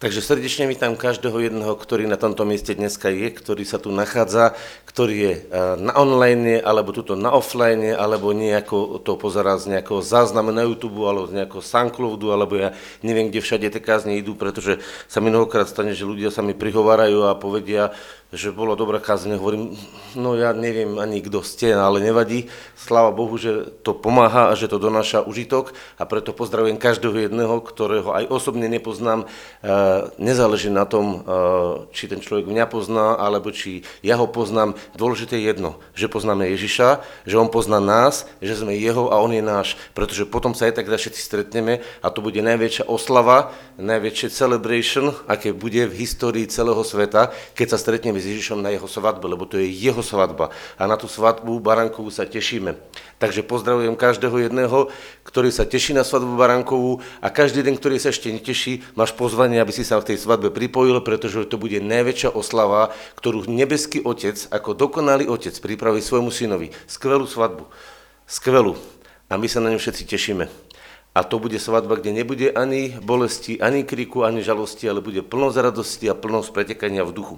[0.00, 4.56] Takže srdečne vítam každého jedného, ktorý na tomto mieste dneska je, ktorý sa tu nachádza,
[4.88, 10.00] ktorý je eh, na online, alebo tuto na offline, alebo nejako to pozerá z nejakého
[10.00, 12.72] záznamu na YouTube, alebo z nejakého Soundcloudu, alebo ja
[13.04, 17.28] neviem, kde všade tie kázne idú, pretože sa mnohokrát stane, že ľudia sa mi prihovárajú
[17.28, 17.92] a povedia,
[18.30, 19.74] že bolo dobrá kázeň, hovorím,
[20.14, 22.46] no ja neviem ani kto ste, ale nevadí.
[22.78, 27.58] Sláva Bohu, že to pomáha a že to donáša užitok a preto pozdravujem každého jedného,
[27.58, 29.26] ktorého aj osobne nepoznám.
[29.26, 29.66] E,
[30.22, 31.34] nezáleží na tom, e,
[31.90, 34.78] či ten človek mňa pozná, alebo či ja ho poznám.
[34.94, 39.34] Dôležité je jedno, že poznáme Ježiša, že on pozná nás, že sme jeho a on
[39.34, 44.28] je náš, pretože potom sa aj tak všetci stretneme a to bude najväčšia oslava, najväčšie
[44.30, 49.24] celebration, aké bude v histórii celého sveta, keď sa stretneme s Ježišom na jeho svadbe,
[49.24, 50.52] lebo to je jeho svadba.
[50.76, 52.76] A na tú svadbu Barankovú sa tešíme.
[53.16, 54.92] Takže pozdravujem každého jedného,
[55.24, 59.58] ktorý sa teší na svadbu Barankovú a každý den, ktorý sa ešte neteší, máš pozvanie,
[59.58, 64.36] aby si sa v tej svadbe pripojil, pretože to bude najväčšia oslava, ktorú nebeský otec,
[64.52, 66.70] ako dokonalý otec, pripraví svojmu synovi.
[66.84, 67.64] Skvelú svadbu.
[68.28, 68.76] Skvelú.
[69.30, 70.70] A my sa na ňu všetci tešíme.
[71.10, 75.58] A to bude svadba, kde nebude ani bolesti, ani kriku, ani žalosti, ale bude plnosť
[75.58, 77.36] radosti a plnosť pretekania v duchu.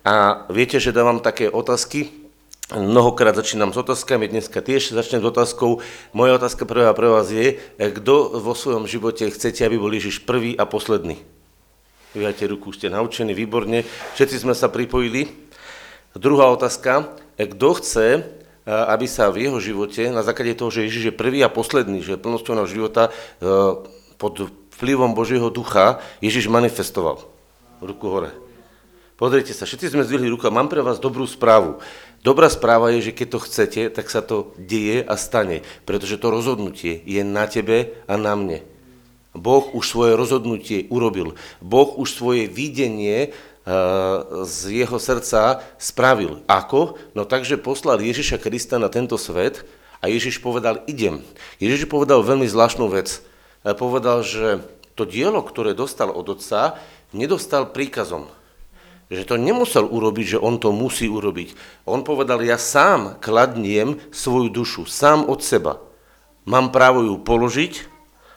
[0.00, 2.08] A viete, že dávam také otázky,
[2.72, 5.84] mnohokrát začínam s otázkami, dneska tiež začnem s otázkou.
[6.16, 10.56] Moja otázka prvá pre vás je, kto vo svojom živote chcete, aby bol Ježiš prvý
[10.56, 11.20] a posledný?
[12.16, 13.84] Vyhajte ruku, ste naučení, výborne.
[14.16, 15.30] Všetci sme sa pripojili.
[16.16, 18.06] Druhá otázka, kto chce,
[18.66, 22.18] aby sa v jeho živote, na základe toho, že Ježiš je prvý a posledný, že
[22.18, 23.14] plnosťou nášho života,
[24.18, 24.48] pod
[24.80, 27.20] vplyvom Božieho ducha Ježiš manifestoval.
[27.84, 28.32] Ruku hore.
[29.20, 31.76] Pozrite sa, všetci sme zdvihli ruku a mám pre vás dobrú správu.
[32.24, 36.32] Dobrá správa je, že keď to chcete, tak sa to deje a stane, pretože to
[36.32, 38.64] rozhodnutie je na tebe a na mne.
[39.36, 41.36] Boh už svoje rozhodnutie urobil.
[41.60, 46.40] Boh už svoje videnie uh, z jeho srdca spravil.
[46.48, 46.96] Ako?
[47.12, 49.68] No takže poslal Ježiša Krista na tento svet
[50.00, 51.20] a Ježiš povedal, idem.
[51.60, 53.20] Ježiš povedal veľmi zvláštnu vec.
[53.76, 54.64] Povedal, že
[54.96, 56.80] to dielo, ktoré dostal od otca,
[57.12, 58.39] nedostal príkazom
[59.10, 61.58] že to nemusel urobiť, že on to musí urobiť.
[61.82, 65.82] On povedal, ja sám kladniem svoju dušu, sám od seba.
[66.46, 67.90] Mám právo ju položiť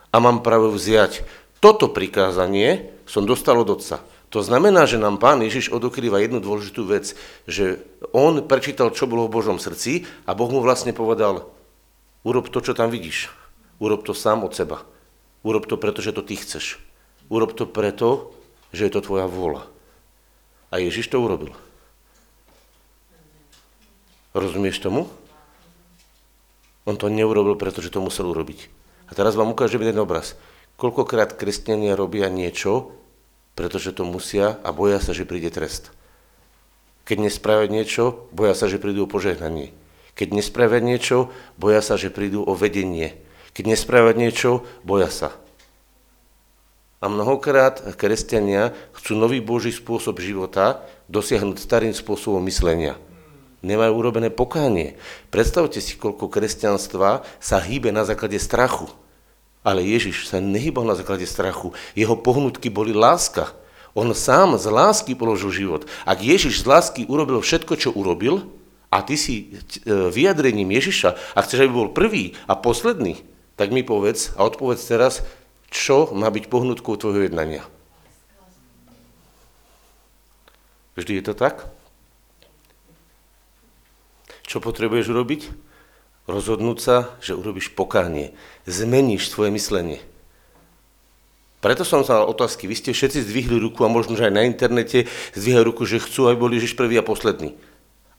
[0.10, 1.22] a mám právo vziať.
[1.62, 4.02] Toto prikázanie som dostal od Otca.
[4.34, 7.14] To znamená, že nám Pán Ježiš odokrýva jednu dôležitú vec,
[7.46, 11.54] že on prečítal, čo bolo v Božom srdci a Boh mu vlastne povedal,
[12.26, 13.30] urob to, čo tam vidíš.
[13.78, 14.82] Urob to sám od seba.
[15.46, 16.82] Urob to preto, že to ty chceš.
[17.30, 18.34] Urob to preto,
[18.74, 19.73] že je to tvoja vôľa.
[20.74, 21.54] A Ježiš to urobil.
[24.34, 25.06] Rozumieš tomu?
[26.90, 28.74] On to neurobil, pretože to musel urobiť.
[29.06, 30.34] A teraz vám ukážem jeden obraz.
[30.82, 32.90] Koľkokrát kresťania robia niečo,
[33.54, 35.94] pretože to musia a boja sa, že príde trest.
[37.06, 39.78] Keď nespravia niečo, boja sa, že prídu o požehnanie.
[40.18, 41.30] Keď nespravia niečo,
[41.62, 43.14] boja sa, že prídu o vedenie.
[43.54, 45.38] Keď nespravia niečo, boja sa.
[47.04, 52.96] A mnohokrát kresťania chcú nový Boží spôsob života dosiahnuť starým spôsobom myslenia.
[53.60, 54.96] Nemajú urobené pokánie.
[55.28, 58.88] Predstavte si, koľko kresťanstva sa hýbe na základe strachu.
[59.68, 61.76] Ale Ježiš sa nehýbal na základe strachu.
[61.92, 63.52] Jeho pohnutky boli láska.
[63.92, 65.84] On sám z lásky položil život.
[66.08, 68.48] Ak Ježiš z lásky urobil všetko, čo urobil,
[68.88, 69.52] a ty si
[69.84, 73.26] e, vyjadrením Ježiša a chceš, aby bol prvý a posledný,
[73.60, 75.26] tak mi povedz a odpovedz teraz,
[75.74, 77.66] čo má byť pohnutkou tvojho jednania.
[80.94, 81.66] Vždy je to tak?
[84.46, 85.42] Čo potrebuješ urobiť?
[86.30, 88.38] Rozhodnúť sa, že urobíš pokánie.
[88.70, 90.00] Zmeníš svoje myslenie.
[91.60, 92.70] Preto som sa otázky.
[92.70, 96.30] Vy ste všetci zdvihli ruku a možno, že aj na internete zdvihajú ruku, že chcú,
[96.30, 97.58] aby boli Ježiš prvý a posledný.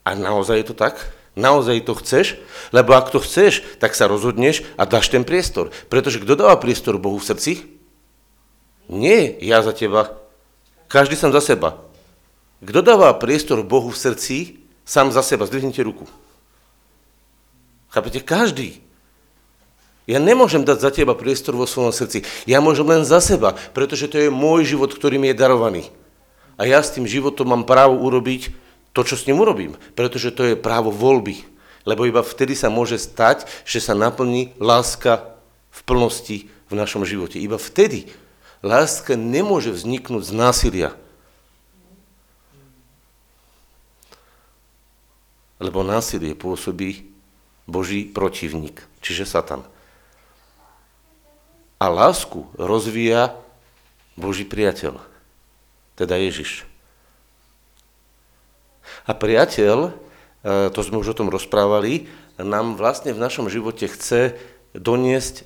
[0.02, 0.98] A naozaj je to tak?
[1.34, 2.38] Naozaj to chceš?
[2.70, 5.74] Lebo ak to chceš, tak sa rozhodneš a dáš ten priestor.
[5.90, 7.52] Pretože kto dáva priestor Bohu v srdci?
[8.86, 10.14] Nie ja za teba.
[10.86, 11.82] Každý sám za seba.
[12.62, 15.44] Kto dáva priestor Bohu v srdci, sám za seba.
[15.44, 16.06] Zdvihnite ruku.
[17.90, 18.22] Chápete?
[18.22, 18.82] Každý.
[20.04, 22.28] Ja nemôžem dať za teba priestor vo svojom srdci.
[22.44, 25.88] Ja môžem len za seba, pretože to je môj život, ktorý mi je darovaný.
[26.60, 28.52] A ja s tým životom mám právo urobiť
[28.94, 31.42] to, čo s ním urobím, pretože to je právo voľby.
[31.84, 35.36] Lebo iba vtedy sa môže stať, že sa naplní láska
[35.68, 37.36] v plnosti v našom živote.
[37.36, 38.08] Iba vtedy.
[38.64, 40.90] Láska nemôže vzniknúť z násilia.
[45.60, 47.12] Lebo násilie pôsobí
[47.68, 49.68] Boží protivník, čiže Satan.
[51.76, 53.36] A lásku rozvíja
[54.16, 55.02] Boží priateľ.
[55.94, 56.66] teda Ježiš.
[59.04, 59.90] A priateľ, e,
[60.72, 62.08] to sme už o tom rozprávali,
[62.38, 64.34] nám vlastne v našom živote chce
[64.74, 65.42] doniesť e,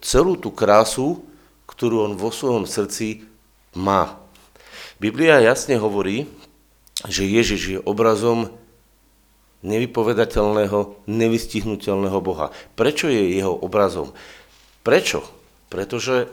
[0.00, 1.22] celú tú krásu,
[1.66, 3.26] ktorú on vo svojom srdci
[3.74, 4.16] má.
[4.98, 6.26] Biblia jasne hovorí,
[7.06, 8.50] že Ježiš je obrazom
[9.62, 12.54] nevypovedateľného, nevystihnutelného Boha.
[12.78, 14.14] Prečo je jeho obrazom?
[14.86, 15.22] Prečo?
[15.70, 16.30] Pretože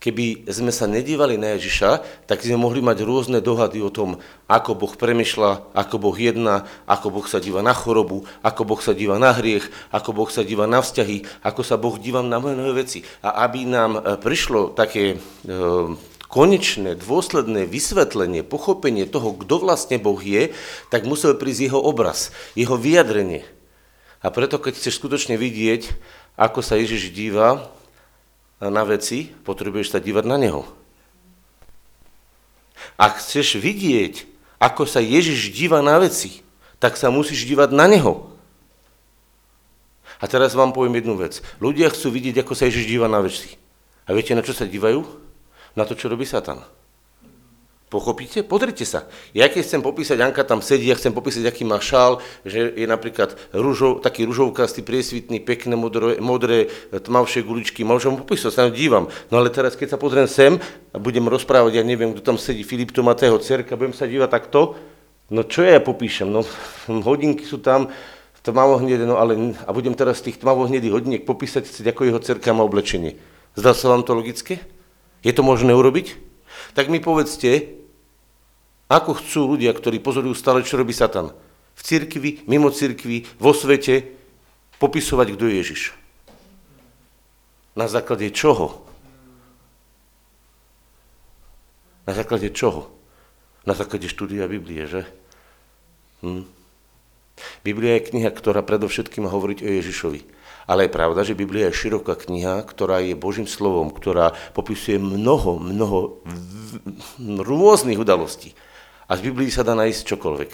[0.00, 4.16] keby sme sa nedívali na Ježiša, tak sme mohli mať rôzne dohady o tom,
[4.48, 8.96] ako Boh premyšľa, ako Boh jedná, ako Boh sa díva na chorobu, ako Boh sa
[8.96, 12.72] díva na hriech, ako Boh sa díva na vzťahy, ako sa Boh díva na mnohé
[12.72, 13.04] veci.
[13.20, 15.54] A aby nám e, prišlo také e,
[16.32, 20.56] konečné, dôsledné vysvetlenie, pochopenie toho, kto vlastne Boh je,
[20.88, 23.44] tak musel prísť jeho obraz, jeho vyjadrenie.
[24.24, 25.92] A preto, keď chceš skutočne vidieť,
[26.40, 27.68] ako sa Ježiš díva
[28.68, 30.68] na veci, potrebuješ sa dívať na Neho.
[33.00, 34.28] Ak chceš vidieť,
[34.60, 36.44] ako sa Ježiš díva na veci,
[36.76, 38.28] tak sa musíš dívať na Neho.
[40.20, 41.40] A teraz vám poviem jednu vec.
[41.64, 43.56] Ľudia chcú vidieť, ako sa Ježiš díva na veci.
[44.04, 45.00] A viete, na čo sa dívajú?
[45.72, 46.60] Na to, čo robí Satan.
[47.90, 48.46] Pochopíte?
[48.46, 49.10] Pozrite sa.
[49.34, 52.86] Ja keď chcem popísať, Anka tam sedí, ja chcem popísať, aký má šál, že je
[52.86, 59.10] napríklad ružov, taký ružovkastý, priesvitný, pekné, modré, modré tmavšie guličky, môžem popísať, sa dívam.
[59.34, 60.62] No ale teraz, keď sa pozriem sem
[60.94, 64.78] a budem rozprávať, ja neviem, kto tam sedí, Filip Tomatého cerka, budem sa dívať takto,
[65.26, 66.30] no čo ja popíšem?
[66.30, 66.46] No
[67.10, 67.90] hodinky sú tam,
[68.46, 72.62] tmavohnedé, no ale a budem teraz z tých tmavohnedých hodiniek popísať, ako jeho cerka má
[72.62, 73.18] oblečenie.
[73.58, 74.62] Zdá sa vám to logické?
[75.26, 76.16] Je to možné urobiť?
[76.72, 77.79] Tak mi povedzte,
[78.90, 81.30] ako chcú ľudia, ktorí pozorujú stále, čo robí Satan?
[81.78, 84.02] V cirkvi, mimo cirkvi, vo svete,
[84.82, 85.82] popisovať, kto je Ježiš.
[87.78, 88.82] Na základe čoho?
[92.02, 92.90] Na základe čoho?
[93.62, 95.06] Na základe štúdia Biblie, že?
[96.26, 96.44] Hm.
[97.62, 100.20] Biblia je kniha, ktorá predovšetkým má hovoriť o Ježišovi.
[100.68, 105.56] Ale je pravda, že Biblia je široká kniha, ktorá je Božím slovom, ktorá popisuje mnoho,
[105.62, 106.20] mnoho
[107.46, 108.52] rôznych udalostí.
[109.10, 110.50] A z Biblii sa dá nájsť čokoľvek.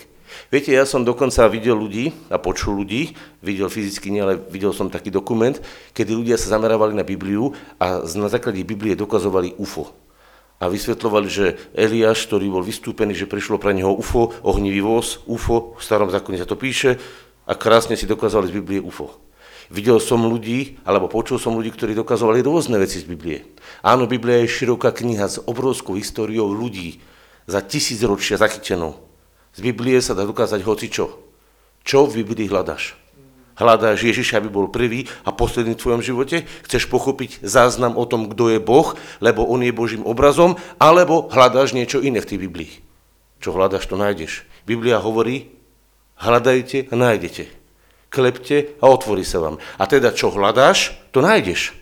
[0.49, 3.13] Viete, ja som dokonca videl ľudí a počul ľudí,
[3.45, 5.55] videl fyzicky nie, ale videl som taký dokument,
[5.93, 9.93] kedy ľudia sa zamerávali na Bibliu a na základe Biblie dokazovali UFO.
[10.57, 15.77] A vysvetľovali, že Eliáš, ktorý bol vystúpený, že prišlo pre neho UFO, ohnivý voz, UFO,
[15.77, 16.97] v starom zákone sa to píše,
[17.47, 19.21] a krásne si dokázali z Biblie UFO.
[19.69, 23.45] Videl som ľudí, alebo počul som ľudí, ktorí dokazovali rôzne veci z Biblie.
[23.85, 27.05] Áno, Biblia je široká kniha s obrovskou históriou ľudí,
[27.47, 28.99] za tisíc ročia zachytenou.
[29.57, 31.25] Z Biblie sa dá dokázať hoci čo.
[31.87, 32.99] V Biblii hľadáš?
[33.57, 36.45] Hľadáš Ježiša, aby bol prvý a posledný v tvojom živote?
[36.69, 38.93] Chceš pochopiť záznam o tom, kto je Boh,
[39.25, 42.73] lebo On je Božím obrazom, alebo hľadáš niečo iné v tej Biblii?
[43.41, 44.45] Čo hľadáš, to nájdeš.
[44.69, 45.49] Biblia hovorí,
[46.21, 47.49] hľadajte a nájdete.
[48.13, 49.57] Klepte a otvorí sa vám.
[49.81, 51.73] A teda, čo hľadáš, to nájdeš.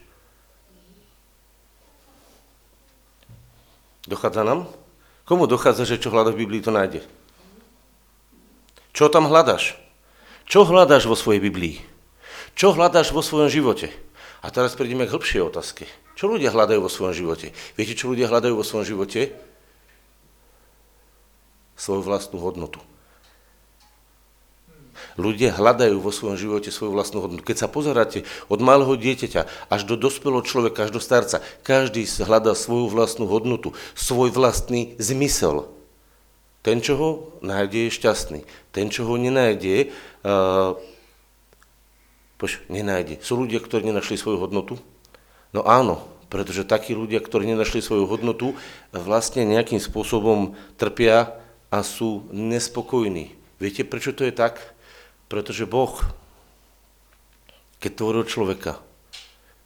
[4.07, 4.84] Dochádza nám?
[5.25, 7.01] Komu dochádza, že čo hľada v Biblii, to nájde?
[8.93, 9.81] Čo tam hľadaš?
[10.45, 11.81] Čo hľadáš vo svojej Biblii?
[12.55, 13.89] Čo hľadáš vo svojom živote?
[14.45, 15.89] A teraz prídeme k hĺbšej otázke.
[16.15, 17.57] Čo ľudia hľadajú vo svojom živote?
[17.75, 19.33] Viete, čo ľudia hľadajú vo svojom živote?
[21.75, 22.79] Svoju vlastnú hodnotu.
[25.15, 27.47] Ľudia hľadajú vo svojom živote svoju vlastnú hodnotu.
[27.47, 32.59] Keď sa pozeráte od malého dieťaťa až do dospelého človeka, až do starca, každý hľadá
[32.59, 35.71] svoju vlastnú hodnotu, svoj vlastný zmysel.
[36.67, 37.11] Ten, čo ho
[37.47, 38.41] nájde, je šťastný.
[38.75, 39.95] Ten, čo ho nenájde,
[40.27, 40.75] uh,
[42.41, 43.23] pož, nenájde.
[43.23, 44.81] Sú ľudia, ktorí nenašli svoju hodnotu?
[45.55, 48.59] No áno, pretože takí ľudia, ktorí nenašli svoju hodnotu,
[48.91, 51.39] vlastne nejakým spôsobom trpia
[51.71, 53.31] a sú nespokojní.
[53.63, 54.74] Viete, prečo to je tak?
[55.29, 55.97] Pretože Boh,
[57.81, 58.81] keď tvoril človeka,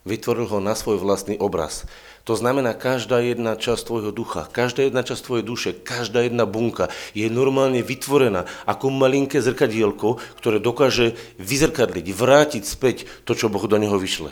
[0.07, 1.83] vytvoril ho na svoj vlastný obraz.
[2.23, 6.93] To znamená, každá jedna časť tvojho ducha, každá jedna časť tvojej duše, každá jedna bunka
[7.17, 13.77] je normálne vytvorená ako malinké zrkadielko, ktoré dokáže vyzrkadliť, vrátiť späť to, čo Boh do
[13.77, 14.31] neho vyšle.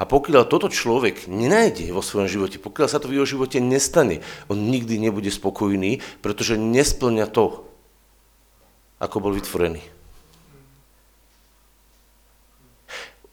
[0.00, 4.24] A pokiaľ toto človek nenájde vo svojom živote, pokiaľ sa to v jeho živote nestane,
[4.48, 7.68] on nikdy nebude spokojný, pretože nesplňa to,
[8.96, 9.99] ako bol vytvorený.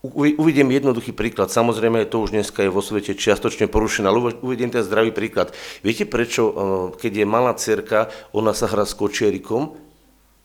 [0.06, 1.50] Uvidím jednoduchý príklad.
[1.50, 5.58] Samozrejme, to už dneska je vo svete čiastočne porušené, ale uvidím ten zdravý príklad.
[5.82, 6.54] Viete prečo, eh,
[7.02, 9.74] keď je malá cerka, ona sa hrá s kočierikom,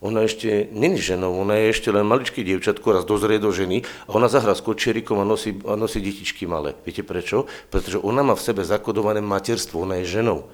[0.02, 4.18] ona ešte není ženou, ona je ešte len maličké dievčatko, raz dozrie do ženy a
[4.18, 6.74] ona zahrá s kočierikom a nosí, a nosí detičky malé.
[6.82, 7.46] Viete prečo?
[7.70, 10.50] Pretože ona má v sebe zakodované materstvo, ona je ženou.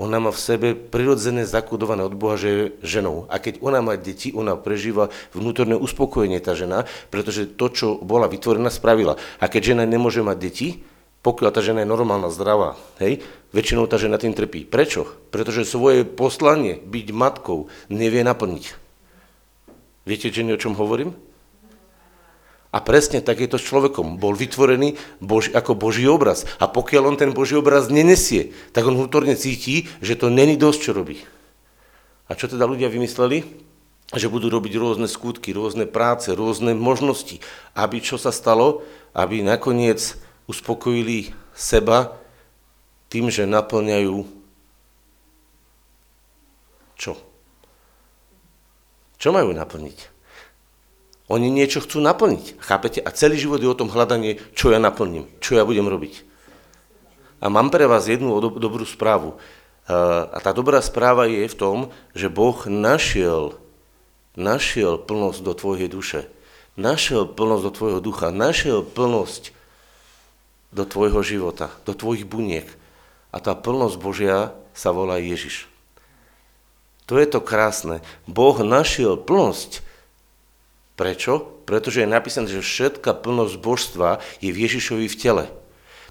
[0.00, 3.28] Ona má v sebe prirodzené zakudované od Boha, že je ženou.
[3.28, 8.24] A keď ona má deti, ona prežíva vnútorné uspokojenie, tá žena, pretože to, čo bola
[8.24, 9.20] vytvorená, spravila.
[9.36, 10.68] A keď žena nemôže mať deti,
[11.22, 13.22] pokiaľ tá žena je normálna, zdravá, hej,
[13.54, 14.66] väčšinou tá žena tým trpí.
[14.66, 15.06] Prečo?
[15.30, 18.64] Pretože svoje poslanie, byť matkou, nevie naplniť.
[20.02, 21.14] Viete, ženy, o čom hovorím?
[22.72, 24.16] A presne tak je to s človekom.
[24.16, 26.48] Bol vytvorený Bož, ako Boží obraz.
[26.56, 30.80] A pokiaľ on ten Boží obraz nenesie, tak on vnútorne cíti, že to není dosť,
[30.80, 31.20] čo robí.
[32.26, 33.44] A čo teda ľudia vymysleli?
[34.16, 37.44] Že budú robiť rôzne skutky, rôzne práce, rôzne možnosti.
[37.76, 38.80] Aby čo sa stalo?
[39.12, 40.16] Aby nakoniec
[40.48, 42.16] uspokojili seba
[43.12, 44.24] tým, že naplňajú
[46.96, 47.18] čo?
[49.18, 50.11] Čo majú naplniť?
[51.32, 53.00] Oni niečo chcú naplniť, chápete?
[53.00, 56.28] A celý život je o tom hľadanie, čo ja naplním, čo ja budem robiť.
[57.40, 59.40] A mám pre vás jednu do, dobrú správu.
[59.88, 61.76] A tá dobrá správa je v tom,
[62.12, 63.56] že Boh našiel,
[64.36, 66.28] našiel plnosť do tvojej duše.
[66.76, 68.28] Našiel plnosť do tvojho ducha.
[68.28, 69.56] Našiel plnosť
[70.68, 72.68] do tvojho života, do tvojich buniek.
[73.32, 75.64] A tá plnosť Božia sa volá Ježiš.
[77.08, 78.04] To je to krásne.
[78.28, 79.80] Boh našiel plnosť
[80.92, 81.64] Prečo?
[81.64, 85.44] Pretože je napísané, že všetká plnosť božstva je v Ježišovi v tele.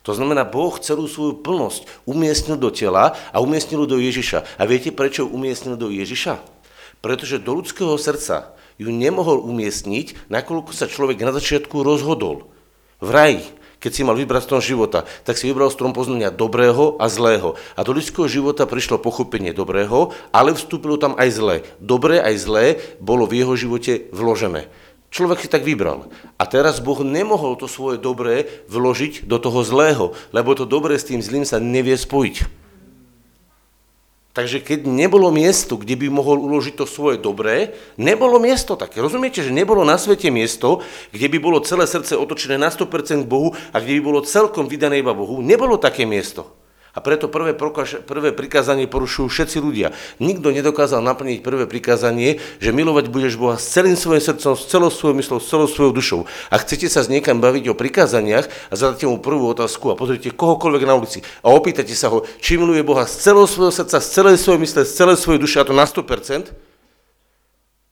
[0.02, 4.58] To znamená, Boh celú svoju plnosť umiestnil do tela a umiestnil do Ježiša.
[4.58, 6.42] A viete, prečo umiestnil do Ježiša?
[7.06, 12.50] Pretože do ľudského srdca ju nemohol umiestniť, nakoľko sa človek na začiatku rozhodol.
[12.98, 13.46] V raji,
[13.82, 17.58] keď si mal vybrať strom života, tak si vybral strom poznania dobrého a zlého.
[17.74, 21.56] A do ľudského života prišlo pochopenie dobrého, ale vstúpilo tam aj zlé.
[21.82, 22.66] Dobré aj zlé
[23.02, 24.70] bolo v jeho živote vložené.
[25.10, 26.08] Človek si tak vybral.
[26.38, 31.10] A teraz Boh nemohol to svoje dobré vložiť do toho zlého, lebo to dobré s
[31.10, 32.62] tým zlým sa nevie spojiť.
[34.32, 39.04] Takže keď nebolo miesto, kde by mohol uložiť to svoje dobré, nebolo miesto také.
[39.04, 40.80] Rozumiete, že nebolo na svete miesto,
[41.12, 44.72] kde by bolo celé srdce otočené na 100% k Bohu a kde by bolo celkom
[44.72, 45.44] vydané iba Bohu.
[45.44, 46.61] Nebolo také miesto.
[46.92, 49.96] A preto prvé, prokaž, prvé prikázanie porušujú všetci ľudia.
[50.20, 54.92] Nikto nedokázal naplniť prvé prikázanie, že milovať budeš Boha s celým svojim srdcom, s celou
[54.92, 56.22] svojou myslou, s celou svojou dušou.
[56.52, 60.36] A chcete sa s niekam baviť o prikázaniach a zadáte mu prvú otázku a pozrite
[60.36, 64.08] kohokoľvek na ulici a opýtate sa ho, či miluje Boha z celého svojho srdca, z
[64.12, 66.52] celej svojej mysle, z celej svojej duše, a to na 100%,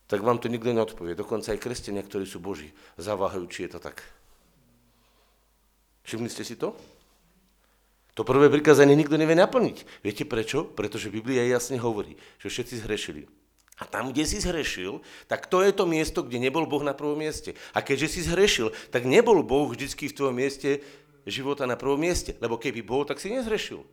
[0.09, 1.13] tak vám to nikto neodpovie.
[1.13, 4.01] Dokonca aj kresťania, ktorí sú Boží, zaváhajú, či je to tak.
[6.01, 6.73] Všimli ste si to?
[8.19, 10.03] To prvé prikázanie nikto nevie naplniť.
[10.03, 10.67] Viete prečo?
[10.67, 13.31] Pretože Biblia jasne hovorí, že všetci zhrešili.
[13.79, 14.99] A tam, kde si zhrešil,
[15.31, 17.55] tak to je to miesto, kde nebol Boh na prvom mieste.
[17.71, 20.83] A keďže si zhrešil, tak nebol Boh vždycky v tvojom mieste
[21.23, 22.35] života na prvom mieste.
[22.43, 23.87] Lebo keby bol, tak si nezhrešil.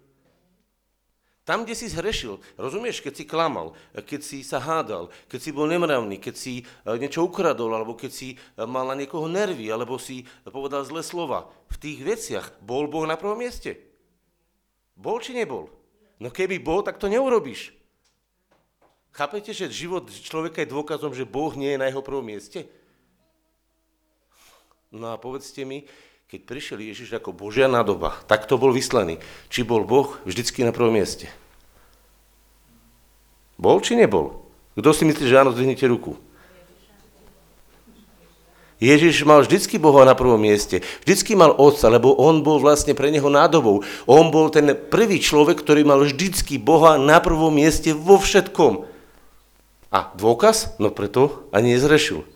[1.46, 5.70] Tam, kde si zhrešil, rozumieš, keď si klamal, keď si sa hádal, keď si bol
[5.70, 9.94] nemravný, keď si e, niečo ukradol, alebo keď si e, mal na niekoho nervy, alebo
[10.02, 13.85] si povedal zlé slova, v tých veciach bol Boh na prvom mieste.
[14.96, 15.68] Bol či nebol?
[16.16, 17.76] No keby bol, tak to neurobíš.
[19.12, 22.68] Chápete, že život človeka je dôkazom, že Boh nie je na jeho prvom mieste?
[24.92, 25.84] No a povedzte mi,
[26.26, 29.20] keď prišiel Ježiš ako Božia nádoba, tak to bol vyslaný.
[29.52, 31.28] Či bol Boh vždycky na prvom mieste?
[33.56, 34.44] Bol či nebol?
[34.76, 36.20] Kto si myslí, že áno, zdvihnite ruku.
[38.76, 40.84] Ježiš mal vždycky Boha na prvom mieste.
[41.04, 43.80] Vždycky mal Otca, lebo on bol vlastne pre neho nádobou.
[44.04, 48.84] On bol ten prvý človek, ktorý mal vždycky Boha na prvom mieste vo všetkom.
[49.88, 50.76] A dôkaz?
[50.76, 52.35] No preto ani nezrešil.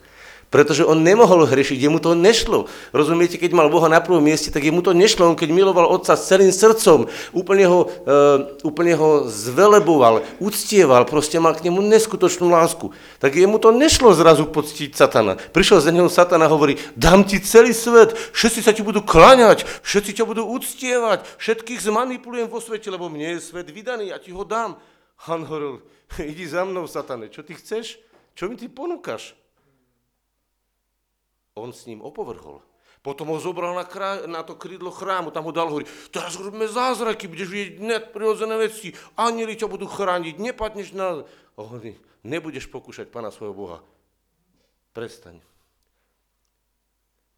[0.51, 2.67] Pretože on nemohol hrešiť, jemu to nešlo.
[2.91, 5.31] Rozumiete, keď mal Boha na prvom mieste, tak jemu to nešlo.
[5.31, 8.19] On keď miloval Otca s celým srdcom, úplne ho, e,
[8.67, 12.91] úplne ho zveleboval, uctieval, proste mal k nemu neskutočnú lásku.
[13.23, 15.39] Tak jemu to nešlo zrazu poctiť satana.
[15.39, 19.63] Prišiel za neho satana a hovorí, dám ti celý svet, všetci sa ti budú klaňať,
[19.87, 24.35] všetci ťa budú uctievať, všetkých zmanipulujem vo svete, lebo mne je svet vydaný, ja ti
[24.35, 24.75] ho dám.
[25.31, 25.79] Han hovoril,
[26.19, 28.03] idi za mnou, satane, čo ty chceš?
[28.35, 29.39] Čo mi ty ponúkaš?
[31.55, 32.63] On s ním opovrhol.
[33.01, 36.69] Potom ho zobral na, krá, na to krídlo chrámu, tam ho dal, hovorí, teraz robíme
[36.69, 41.25] zázraky, budeš vidieť nadprirodzené veci, anieli ťa budú chrániť, nepadneš na...
[41.57, 43.77] Hovorí, nebudeš pokúšať Pana svojho Boha.
[44.93, 45.41] Prestaň.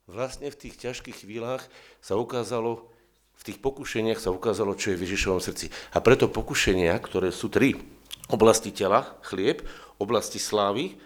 [0.04, 1.64] Vlastne v tých ťažkých chvíľach
[2.04, 2.92] sa ukázalo,
[3.40, 5.72] v tých pokušeniach sa ukázalo, čo je v Ježišovom srdci.
[5.96, 7.80] A preto pokušenia, ktoré sú tri,
[8.28, 9.64] oblasti tela, chlieb,
[9.96, 11.00] oblasti slávy,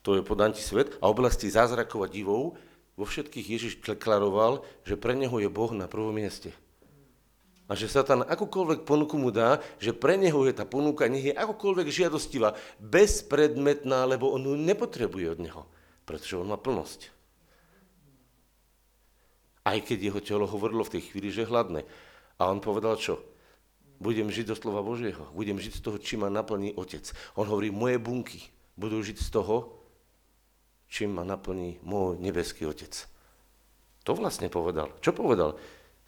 [0.00, 2.56] to je podanti svet, a oblasti zázrakov a divov,
[3.00, 6.52] vo všetkých Ježiš deklaroval, že pre neho je Boh na prvom mieste.
[7.70, 11.38] A že Satan akúkoľvek ponuku mu dá, že pre neho je tá ponuka, nech je
[11.38, 15.62] akokoľvek žiadostivá, bezpredmetná, lebo on ju nepotrebuje od neho,
[16.02, 17.14] pretože on má plnosť.
[19.62, 21.86] Aj keď jeho telo hovorilo v tej chvíli, že je hladné.
[22.42, 23.22] A on povedal čo?
[24.00, 25.28] Budem žiť zo slova Božieho.
[25.36, 27.06] Budem žiť z toho, čím ma naplní Otec.
[27.36, 28.40] On hovorí, moje bunky
[28.74, 29.79] budú žiť z toho,
[30.90, 33.06] čím ma naplní môj nebeský Otec.
[34.04, 34.90] To vlastne povedal.
[34.98, 35.54] Čo povedal?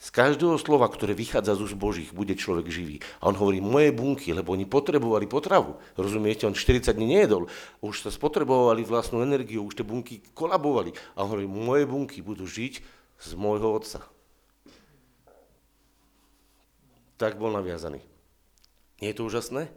[0.03, 2.99] Z každého slova, ktoré vychádza z úst Božích, bude človek živý.
[3.23, 5.79] A on hovorí, moje bunky, lebo oni potrebovali potravu.
[5.95, 7.47] Rozumiete, on 40 dní nejedol.
[7.79, 10.91] Už sa spotrebovali vlastnú energiu, už tie bunky kolabovali.
[11.15, 12.83] A on hovorí, moje bunky budú žiť
[13.23, 14.03] z môjho otca.
[17.23, 18.03] Tak bol naviazaný.
[18.99, 19.71] Nie je to úžasné?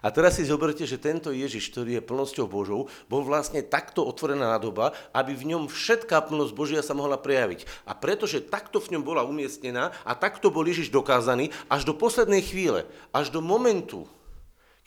[0.00, 4.56] A teraz si zoberte, že tento Ježiš, ktorý je plnosťou Božou, bol vlastne takto otvorená
[4.56, 7.68] nádoba, aby v ňom všetká plnosť Božia sa mohla prejaviť.
[7.84, 12.40] A pretože takto v ňom bola umiestnená a takto bol Ježiš dokázaný, až do poslednej
[12.40, 14.08] chvíle, až do momentu,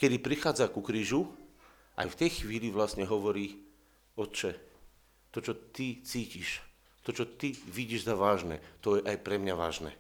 [0.02, 1.30] kedy prichádza ku krížu,
[1.94, 3.62] aj v tej chvíli vlastne hovorí,
[4.18, 4.58] Otče,
[5.30, 6.62] to, čo ty cítiš,
[7.06, 9.94] to, čo ty vidíš za vážne, to je aj pre mňa vážne.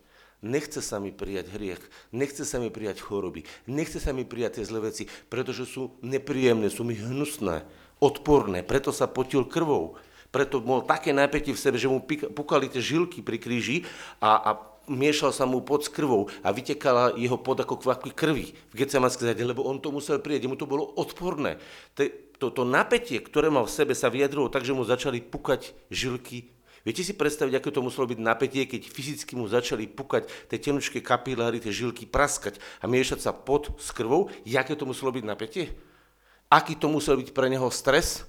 [0.43, 1.79] Nechce sa mi prijať hriech,
[2.11, 6.67] nechce sa mi prijať choroby, nechce sa mi prijať tie zlé veci, pretože sú nepríjemné,
[6.67, 7.63] sú mi hnusné,
[8.03, 9.95] odporné, preto sa potil krvou.
[10.35, 12.03] Preto bol také napätie v sebe, že mu
[12.35, 13.87] pukali tie žilky pri kríži
[14.19, 14.49] a, a
[14.91, 19.43] miešal sa mu pod krvou a vytekala jeho pod ako kvapky krvi v Getsemanskej zade,
[19.47, 21.55] lebo on to musel prijať, mu to bolo odporné.
[21.95, 22.03] To,
[22.41, 26.51] to, to napätie, ktoré mal v sebe, sa vyjadrilo tak, že mu začali pukať žilky
[26.83, 30.99] Viete si predstaviť, ako to muselo byť napätie, keď fyzicky mu začali pukať tie tenučké
[30.99, 34.27] kapiláry, tie žilky praskať a miešať sa pod s krvou?
[34.43, 35.71] Jaké to muselo byť napätie?
[36.51, 38.27] Aký to musel byť pre neho stres?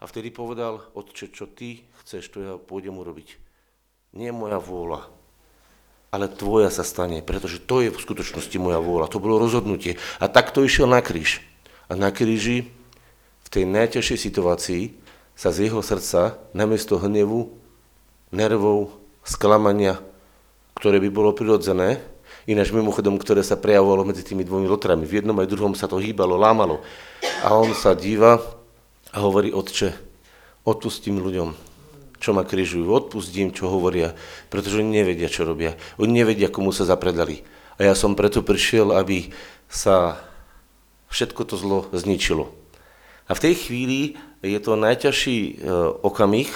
[0.00, 3.36] A vtedy povedal, otče, čo ty chceš, to ja pôjdem urobiť.
[4.16, 5.04] Nie moja vôľa,
[6.08, 9.12] ale tvoja sa stane, pretože to je v skutočnosti moja vôľa.
[9.12, 10.00] To bolo rozhodnutie.
[10.16, 11.44] A takto išiel na kríž.
[11.92, 12.72] A na kríži,
[13.44, 14.82] v tej najťažšej situácii,
[15.38, 17.54] sa z jeho srdca namiesto hnevu,
[18.34, 18.90] nervov,
[19.22, 20.02] sklamania,
[20.74, 22.02] ktoré by bolo prirodzené,
[22.50, 25.06] ináč mimochodom, ktoré sa prejavovalo medzi tými dvomi lotrami.
[25.06, 26.82] V jednom aj druhom sa to hýbalo, lámalo.
[27.46, 28.42] A on sa díva
[29.14, 29.94] a hovorí, otče,
[30.66, 31.54] odpustím ľuďom,
[32.18, 34.18] čo ma križujú, odpustím, čo hovoria,
[34.50, 35.78] pretože oni nevedia, čo robia.
[36.02, 37.46] Oni nevedia, komu sa zapredali.
[37.78, 39.30] A ja som preto prišiel, aby
[39.70, 40.18] sa
[41.14, 42.50] všetko to zlo zničilo.
[43.28, 44.00] A v tej chvíli
[44.42, 45.52] je to najťažší e,
[46.02, 46.50] okamih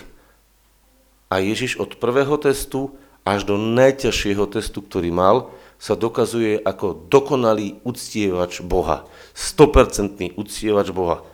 [1.32, 5.50] a Ježiš od prvého testu až do najťažšieho testu, ktorý mal,
[5.82, 9.06] sa dokazuje ako dokonalý uctievač Boha.
[9.34, 11.26] 100% uctievač Boha.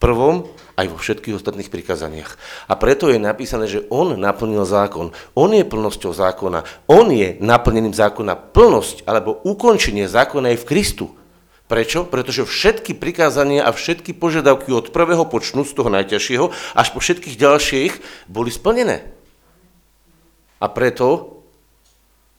[0.00, 0.48] Prvom
[0.80, 2.36] aj vo všetkých ostatných prikazaniach.
[2.68, 5.12] A preto je napísané, že on naplnil zákon.
[5.36, 6.64] On je plnosťou zákona.
[6.88, 8.36] On je naplnením zákona.
[8.36, 11.19] Plnosť alebo ukončenie zákona je v Kristu.
[11.70, 12.02] Prečo?
[12.02, 17.38] Pretože všetky prikázania a všetky požiadavky od prvého počnú, z toho najťažšieho, až po všetkých
[17.38, 17.92] ďalších
[18.26, 19.06] boli splnené.
[20.58, 21.38] A preto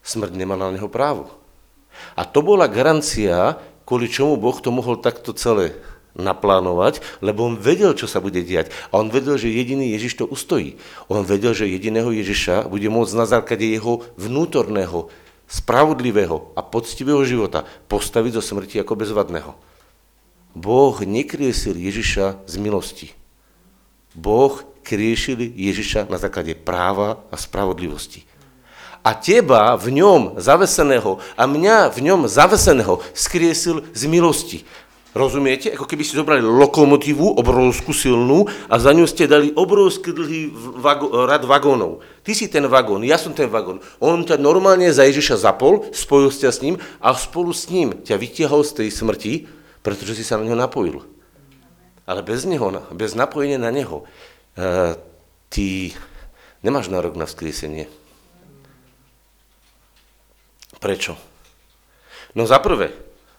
[0.04, 1.32] smrť nemala na neho právo.
[2.20, 3.56] A to bola garancia,
[3.88, 5.80] kvôli čomu Boh to mohol takto celé
[6.12, 8.68] naplánovať, lebo on vedel, čo sa bude diať.
[8.92, 10.76] A on vedel, že jediný Ježiš to ustojí.
[11.08, 15.08] On vedel, že jediného Ježiša bude môcť na základe jeho vnútorného
[15.52, 19.52] spravodlivého a poctivého života postaviť zo smrti ako bezvadného.
[20.56, 23.08] Boh nekriesil Ježiša z milosti.
[24.16, 28.24] Boh kriešil Ježiša na základe práva a spravodlivosti.
[29.02, 34.58] A teba v ňom zaveseného a mňa v ňom zaveseného skriesil z milosti.
[35.12, 35.76] Rozumiete?
[35.76, 41.28] Ako keby ste zobrali lokomotívu, obrovskú silnú, a za ňu ste dali obrovský dlhý vago-
[41.28, 42.00] rad vagónov.
[42.24, 43.84] Ty si ten vagón, ja som ten vagón.
[44.00, 48.16] On ťa normálne za Ježiša zapol, spojil ťa s ním a spolu s ním ťa
[48.16, 49.34] vytiahol z tej smrti,
[49.84, 51.04] pretože si sa na ňo napojil.
[52.08, 54.08] Ale bez neho, bez napojenia na neho,
[54.56, 54.96] uh,
[55.52, 55.92] ty
[56.64, 57.92] nemáš nárok na vzkriesenie.
[60.80, 61.20] Prečo?
[62.32, 62.96] No za prvé,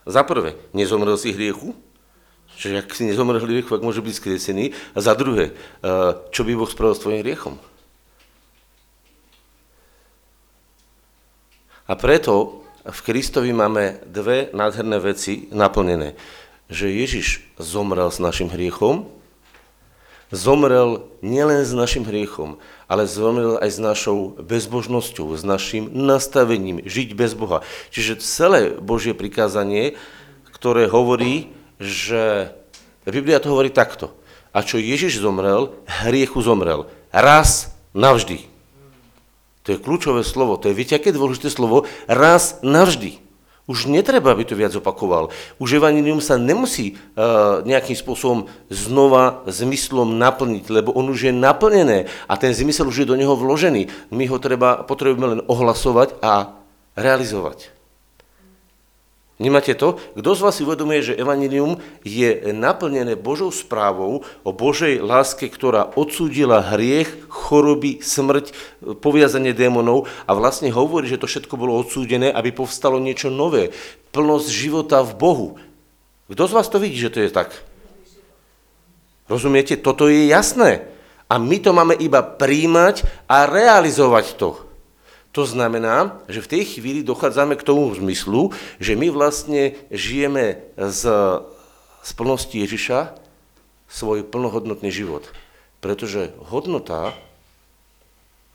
[0.06, 1.74] za prvé, nezomrel si hriechu,
[2.52, 4.76] Čiže ak si nezomrel hriechu, ak môže byť skresený.
[4.94, 7.56] A za druhé, eh, čo by Boh spravil s tvojim hriechom?
[11.90, 16.14] A preto v Kristovi máme dve nádherné veci naplnené.
[16.70, 19.10] Že Ježiš zomrel s našim hriechom,
[20.32, 22.56] zomrel nielen s našim hriechom,
[22.88, 27.60] ale zomrel aj s našou bezbožnosťou, s našim nastavením žiť bez Boha.
[27.92, 29.94] Čiže celé Božie prikázanie,
[30.50, 32.50] ktoré hovorí, že
[33.04, 34.16] Biblia to hovorí takto.
[34.56, 36.88] A čo Ježiš zomrel, hriechu zomrel.
[37.12, 38.48] Raz navždy.
[39.62, 40.58] To je kľúčové slovo.
[40.58, 41.86] To je, viete, aké dôležité slovo?
[42.10, 43.22] Raz navždy.
[43.70, 45.30] Už netreba, aby to viac opakoval.
[45.62, 52.10] Už evanilium sa nemusí uh, nejakým spôsobom znova zmyslom naplniť, lebo on už je naplnené
[52.26, 54.10] a ten zmysel už je do neho vložený.
[54.10, 56.58] My ho treba, potrebujeme len ohlasovať a
[56.98, 57.81] realizovať.
[59.42, 59.98] Vnímate to?
[60.14, 65.90] Kto z vás si uvedomuje, že Evangelium je naplnené Božou správou o Božej láske, ktorá
[65.98, 68.54] odsúdila hriech, choroby, smrť,
[69.02, 73.74] poviazanie démonov a vlastne hovorí, že to všetko bolo odsúdené, aby povstalo niečo nové.
[74.14, 75.48] Plnosť života v Bohu.
[76.30, 77.50] Kto z vás to vidí, že to je tak?
[79.26, 79.74] Rozumiete?
[79.74, 80.86] Toto je jasné.
[81.26, 84.71] A my to máme iba príjmať a realizovať to.
[85.32, 91.02] To znamená, že v tej chvíli dochádzame k tomu zmyslu, že my vlastne žijeme z,
[92.04, 93.16] z plnosti Ježiša
[93.88, 95.24] svoj plnohodnotný život.
[95.80, 97.16] Pretože hodnota,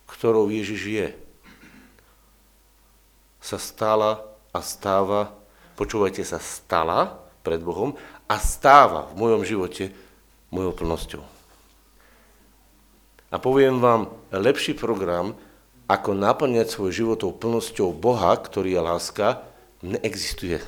[0.06, 1.08] ktorou Ježiš je,
[3.42, 4.22] sa stala
[4.54, 5.34] a stáva,
[5.82, 7.98] počúvajte sa, stala pred Bohom
[8.30, 9.90] a stáva v mojom živote
[10.54, 11.24] mojou plnosťou.
[13.28, 15.36] A poviem vám, lepší program,
[15.88, 19.28] ako naplňať svoj životou plnosťou Boha, ktorý je láska,
[19.80, 20.60] neexistuje.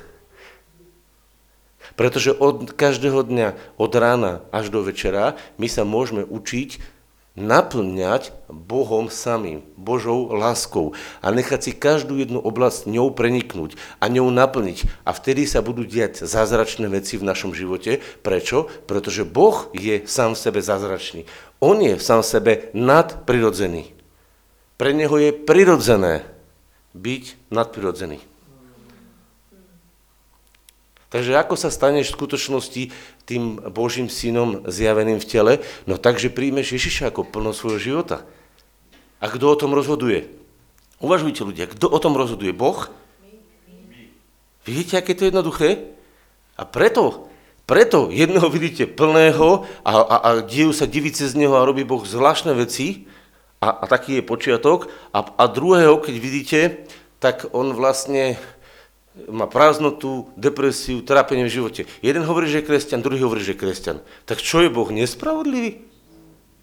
[1.96, 7.00] Pretože od každého dňa, od rána až do večera, my sa môžeme učiť
[7.38, 14.28] naplňať Bohom samým, Božou láskou a nechať si každú jednu oblasť ňou preniknúť a ňou
[14.34, 14.88] naplniť.
[15.06, 18.02] A vtedy sa budú diať zázračné veci v našom živote.
[18.20, 18.68] Prečo?
[18.88, 21.24] Pretože Boh je sám v sebe zázračný.
[21.62, 23.99] On je sám v sebe nadprirodzený.
[24.80, 26.24] Pre neho je prirodzené
[26.96, 28.16] byť nadprirodzený.
[31.12, 32.82] Takže ako sa staneš v skutočnosti
[33.28, 35.52] tým Božím synom zjaveným v tele?
[35.84, 38.24] No takže príjmeš Ježiša ako plno svojho života.
[39.20, 40.32] A kto o tom rozhoduje?
[40.96, 42.56] Uvažujte ľudia, kto o tom rozhoduje?
[42.56, 42.88] Boh?
[44.64, 45.68] Vidíte, aké to je jednoduché?
[46.56, 47.28] A preto,
[47.68, 52.00] preto jedného vidíte plného a, a, a dejú sa divice z neho a robí Boh
[52.00, 53.04] zvláštne veci,
[53.60, 54.88] a, a taký je počiatok.
[55.12, 56.60] A, a druhého, keď vidíte,
[57.20, 58.40] tak on vlastne
[59.28, 61.82] má prázdnotu, depresiu, trápenie v živote.
[62.00, 63.98] Jeden hovorí, že je kresťan, druhý hovorí, že je kresťan.
[64.24, 65.90] Tak čo je Boh nespravodlivý?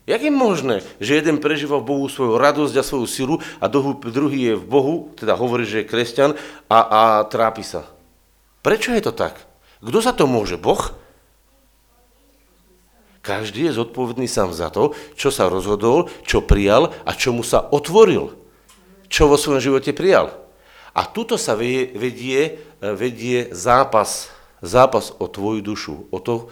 [0.07, 4.39] Jak je možné, že jeden prežíva v Bohu svoju radosť a svoju silu a druhý
[4.39, 6.31] je v Bohu, teda hovorí, že je kresťan
[6.71, 7.83] a, a trápi sa?
[8.63, 9.35] Prečo je to tak?
[9.83, 10.55] Kto za to môže?
[10.55, 10.95] Boh?
[13.27, 18.31] Každý je zodpovedný sám za to, čo sa rozhodol, čo prijal a čomu sa otvoril.
[19.11, 20.31] Čo vo svojom živote prijal.
[20.95, 24.31] A tuto sa vedie, vedie zápas,
[24.63, 26.47] zápas o tvoju dušu, o to,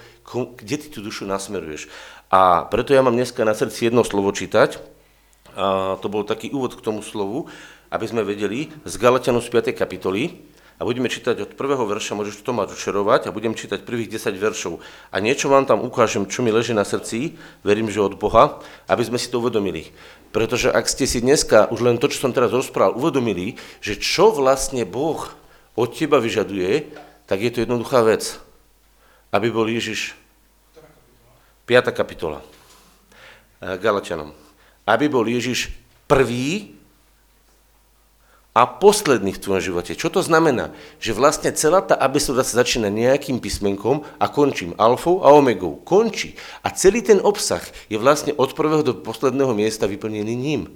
[0.60, 1.88] kde ty tú dušu nasmeruješ.
[2.28, 4.76] A preto ja mám dneska na srdci jedno slovo čítať.
[5.56, 7.48] A to bol taký úvod k tomu slovu,
[7.88, 9.72] aby sme vedeli z Galatianu z 5.
[9.72, 10.44] kapitoly,
[10.76, 14.36] a budeme čítať od prvého verša, môžeš to mať očerovať a budem čítať prvých 10
[14.36, 14.84] veršov.
[15.08, 18.60] A niečo vám tam ukážem, čo mi leží na srdci, verím, že od Boha,
[18.92, 19.96] aby sme si to uvedomili.
[20.36, 24.36] Pretože ak ste si dneska už len to, čo som teraz rozprával, uvedomili, že čo
[24.36, 25.32] vlastne Boh
[25.80, 26.92] od teba vyžaduje,
[27.24, 28.36] tak je to jednoduchá vec.
[29.32, 30.12] Aby bol Ježiš
[31.72, 31.96] 5.
[31.96, 32.44] kapitola
[33.64, 34.36] Galačanom.
[34.84, 35.72] Aby bol Ježiš
[36.06, 36.75] prvý
[38.56, 40.00] a posledný v tvojom živote.
[40.00, 40.72] Čo to znamená?
[41.04, 45.76] Že vlastne celá tá abesoda sa začína nejakým písmenkom a končím alfou a omegou.
[45.84, 46.40] Končí.
[46.64, 50.72] A celý ten obsah je vlastne od prvého do posledného miesta vyplnený ním.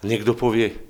[0.00, 0.80] Niekto povie,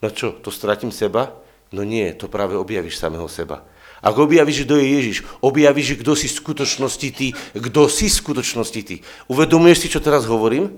[0.00, 1.36] no čo, to stratím seba?
[1.76, 3.68] No nie, to práve objavíš samého seba.
[4.00, 8.80] Ak objavíš, kto je Ježiš, objavíš, kto si v skutočnosti ty, kto si v skutočnosti
[8.80, 8.96] ty.
[9.28, 10.72] Uvedomuješ si, čo teraz hovorím?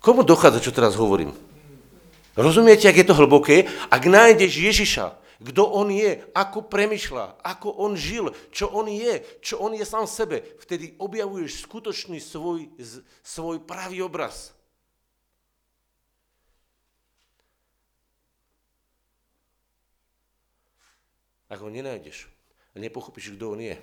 [0.00, 1.36] Komu dochádza, čo teraz hovorím?
[2.38, 3.66] Rozumiete, ak je to hlboké?
[3.90, 9.56] Ak nájdeš Ježiša, kto on je, ako premyšľa, ako on žil, čo on je, čo
[9.56, 12.68] on je sám sebe, vtedy objavuješ skutočný svoj,
[13.24, 14.52] svoj pravý obraz.
[21.50, 22.30] Ak ho nenájdeš
[22.76, 23.74] a nepochopíš, kto on je,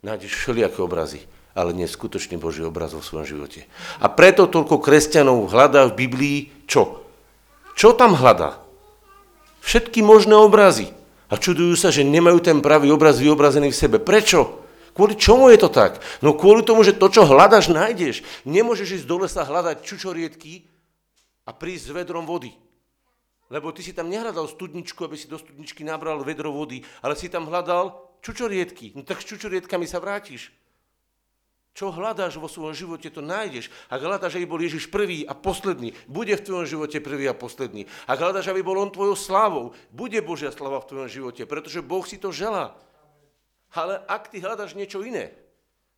[0.00, 3.68] nájdeš všelijaké obrazy, ale nie skutočný Boží obraz vo svojom živote.
[4.00, 7.09] A preto toľko kresťanov hľadá v Biblii čo?
[7.80, 8.60] Čo tam hľadá?
[9.64, 10.92] Všetky možné obrazy.
[11.32, 13.96] A čudujú sa, že nemajú ten pravý obraz vyobrazený v sebe.
[13.96, 14.60] Prečo?
[14.92, 15.96] Kvôli čomu je to tak?
[16.20, 18.20] No kvôli tomu, že to, čo hľadaš, nájdeš.
[18.44, 20.68] Nemôžeš ísť do lesa hľadať čučoriedky
[21.48, 22.52] a prísť s vedrom vody.
[23.48, 27.32] Lebo ty si tam nehľadal studničku, aby si do studničky nabral vedro vody, ale si
[27.32, 28.92] tam hľadal čučoriedky.
[28.92, 30.52] No tak s čučoriedkami sa vrátiš.
[31.70, 33.70] Čo hľadáš vo svojom živote, to nájdeš.
[33.86, 37.86] Ak hľadáš, aby bol Ježiš prvý a posledný, bude v tvojom živote prvý a posledný.
[38.10, 42.02] Ak hľadáš, aby bol on tvojou slávou, bude Božia slava v tvojom živote, pretože Boh
[42.02, 42.74] si to želá.
[43.70, 45.30] Ale ak ty hľadáš niečo iné,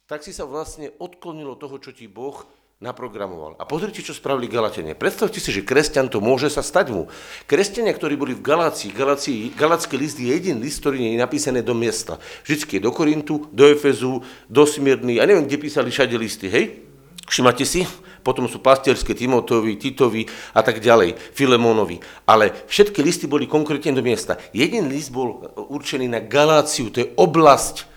[0.05, 2.45] tak si sa vlastne odklonilo toho, čo ti Boh
[2.83, 3.55] naprogramoval.
[3.57, 4.99] A pozrite, čo spravili Galatene.
[4.99, 7.07] Predstavte si, že kresťan to môže sa stať mu.
[7.47, 11.63] Kresťania, ktorí boli v Galácii, Galácii Galacký list je jediný list, ktorý nie je napísaný
[11.63, 12.19] do miesta.
[12.43, 16.83] Vždycky je do Korintu, do Efezu, do Smyrny, a neviem, kde písali všade listy, hej?
[17.31, 17.87] Všimáte si?
[18.27, 22.03] Potom sú pastierské Timotovi, Titovi a tak ďalej, Filemónovi.
[22.27, 24.39] Ale všetky listy boli konkrétne do miesta.
[24.51, 27.92] Jeden list bol určený na Galáciu, to je oblasť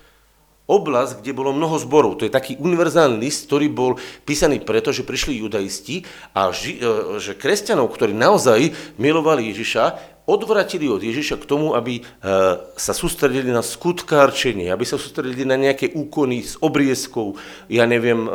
[0.65, 2.17] oblasť, kde bolo mnoho zborov.
[2.19, 3.91] To je taký univerzálny list, ktorý bol
[4.25, 6.01] písaný preto, že prišli judaisti
[6.33, 12.01] a ži, e, že kresťanov, ktorí naozaj milovali Ježiša, odvratili od Ježiša k tomu, aby
[12.01, 12.03] e,
[12.73, 17.37] sa sústredili na skutkárčenie, aby sa sústredili na nejaké úkony s obriezkou,
[17.69, 18.29] ja neviem, e,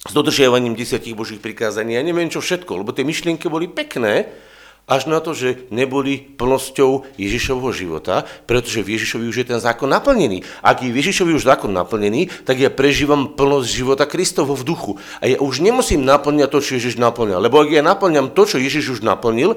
[0.00, 4.32] s dodržiavaním desiatich božích prikázaní, ja neviem čo všetko, lebo tie myšlienky boli pekné,
[4.90, 9.86] až na to, že neboli plnosťou Ježišovho života, pretože v Ježišovi už je ten zákon
[9.86, 10.42] naplnený.
[10.66, 14.92] Ak je v Ježišovi už zákon naplnený, tak ja prežívam plnosť života Kristovo v duchu.
[15.22, 17.38] A ja už nemusím naplňať to, čo Ježiš naplňal.
[17.38, 19.54] Lebo ak ja naplňam to, čo Ježiš už naplnil,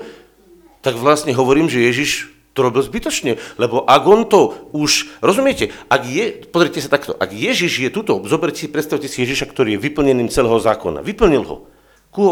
[0.85, 6.05] tak vlastne hovorím, že Ježiš to robil zbytočne, lebo ak on to už, rozumiete, ak
[6.05, 9.83] je, pozrite sa takto, ak Ježiš je tuto, zoberte si, predstavte si Ježiša, ktorý je
[9.89, 11.65] vyplneným celého zákona, vyplnil ho,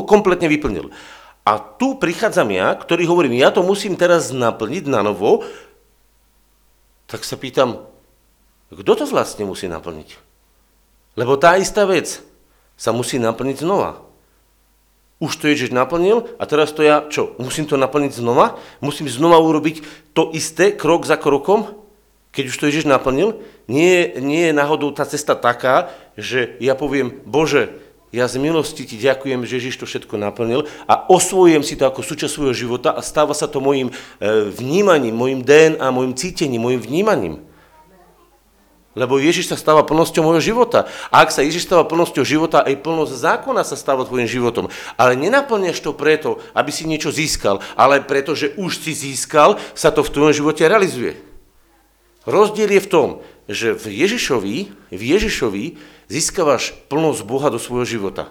[0.05, 0.93] kompletne vyplnil.
[1.41, 5.41] A tu prichádzam ja, ktorý hovorím, ja to musím teraz naplniť na novo,
[7.09, 7.81] tak sa pýtam,
[8.69, 10.15] kto to vlastne musí naplniť?
[11.19, 12.23] Lebo tá istá vec
[12.79, 14.05] sa musí naplniť znova.
[15.21, 18.57] Už to Ježiš naplnil a teraz to ja, čo, musím to naplniť znova?
[18.81, 19.85] Musím znova urobiť
[20.17, 21.77] to isté, krok za krokom,
[22.31, 23.37] keď už to Ježiš naplnil?
[23.67, 28.99] Nie, nie je náhodou tá cesta taká, že ja poviem, Bože, ja z milosti ti
[28.99, 32.99] ďakujem, že Ježiš to všetko naplnil a osvojujem si to ako súčasť svojho života a
[32.99, 33.93] stáva sa to mojim e,
[34.51, 37.35] vnímaním, mojim DNA, mojim cítením, mojim vnímaním.
[38.91, 40.83] Lebo Ježiš sa stáva plnosťou môjho života.
[41.07, 44.67] A ak sa Ježiš stáva plnosťou života, aj plnosť zákona sa stáva tvojim životom.
[44.99, 49.95] Ale nenaplňaš to preto, aby si niečo získal, ale preto, že už si získal, sa
[49.95, 51.15] to v tvojom živote realizuje.
[52.27, 53.09] Rozdiel je v tom,
[53.47, 54.55] že v Ježišovi,
[54.91, 55.65] v Ježišovi
[56.11, 58.27] získavaš plnosť Boha do svojho života.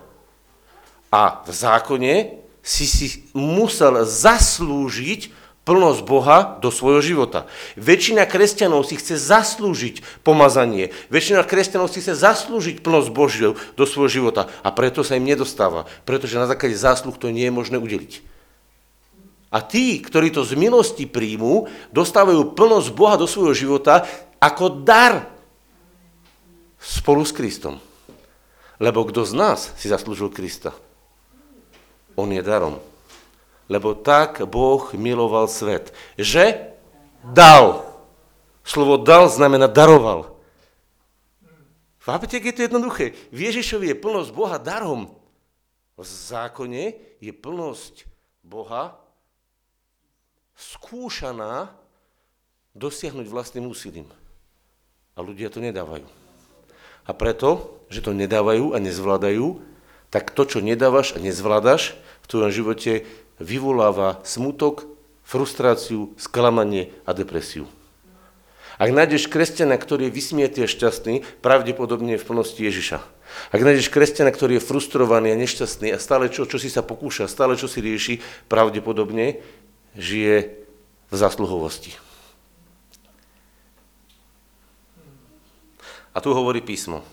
[1.09, 2.15] A v zákone
[2.61, 5.33] si si musel zaslúžiť
[5.65, 7.49] plnosť Boha do svojho života.
[7.81, 10.93] Väčšina kresťanov si chce zaslúžiť pomazanie.
[11.09, 14.49] Väčšina kresťanov si chce zaslúžiť plnosť Božiu do svojho života.
[14.61, 15.89] A preto sa im nedostáva.
[16.05, 18.21] Pretože na základe zásluh to nie je možné udeliť.
[19.51, 24.07] A tí, ktorí to z milosti príjmú, dostávajú plnosť Boha do svojho života
[24.39, 25.40] ako dar
[26.81, 27.77] spolu s Kristom.
[28.81, 30.73] Lebo kto z nás si zaslúžil Krista?
[32.17, 32.81] On je darom.
[33.69, 36.75] Lebo tak Boh miloval svet, že
[37.23, 37.87] dal.
[38.65, 40.35] Slovo dal znamená daroval.
[42.01, 43.13] Chápete, je to jednoduché?
[43.29, 45.13] V Ježišovi je plnosť Boha darom.
[45.95, 48.09] V zákone je plnosť
[48.41, 48.97] Boha
[50.57, 51.77] skúšaná
[52.73, 54.09] dosiahnuť vlastným úsilím.
[55.13, 56.09] A ľudia to nedávajú.
[57.11, 59.59] A preto, že to nedávajú a nezvládajú,
[60.15, 63.03] tak to, čo nedávaš a nezvládaš v tvojom živote,
[63.43, 64.87] vyvoláva smutok,
[65.27, 67.67] frustráciu, sklamanie a depresiu.
[68.79, 73.03] Ak nájdeš kresťana, ktorý je vysmietý a šťastný, pravdepodobne je v plnosti Ježiša.
[73.51, 77.27] Ak nájdeš kresťana, ktorý je frustrovaný a nešťastný a stále čo, čo si sa pokúša,
[77.27, 79.43] stále čo si rieši, pravdepodobne
[79.99, 80.63] žije
[81.11, 82.10] v zasluhovosti.
[86.11, 87.07] A tu hovorí písmo.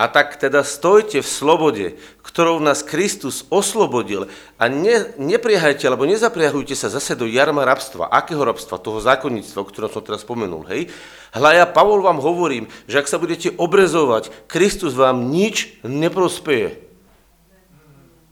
[0.00, 1.86] A tak teda stojte v slobode,
[2.24, 8.08] ktorou nás Kristus oslobodil a ne, nepriehajte, alebo nezapriahujte sa zase do jarma rabstva.
[8.08, 8.80] Akého rabstva?
[8.80, 10.64] Toho zákonníctva, o ktorom som teraz spomenul.
[10.72, 10.88] Hej?
[11.36, 16.80] Hľa ja, Pavol, vám hovorím, že ak sa budete obrezovať, Kristus vám nič neprospeje.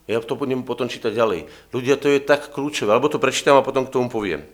[0.09, 1.53] Ja to budem potom čítať ďalej.
[1.69, 4.49] Ľudia, to je tak kľúčové, alebo to prečítam a potom k tomu poviem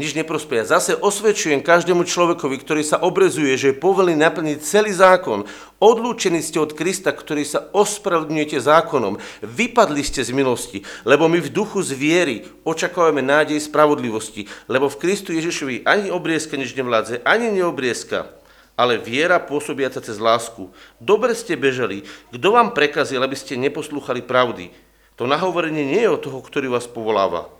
[0.00, 0.64] nič neprospieja.
[0.64, 5.44] Zase osvedčujem každému človekovi, ktorý sa obrezuje, že je povelený naplniť celý zákon.
[5.76, 9.20] Odlúčení ste od Krista, ktorý sa ospravedlňujete zákonom.
[9.44, 14.96] Vypadli ste z milosti, lebo my v duchu z viery očakávame nádej spravodlivosti, lebo v
[14.96, 18.32] Kristu Ježišovi ani obriezka nič nevládze, ani neobriezka,
[18.80, 20.72] ale viera pôsobiaca cez lásku.
[20.96, 22.08] Dobre ste bežali.
[22.32, 24.72] Kto vám prekazil, aby ste neposlúchali pravdy?
[25.20, 27.59] To nahovorenie nie je o toho, ktorý vás povoláva.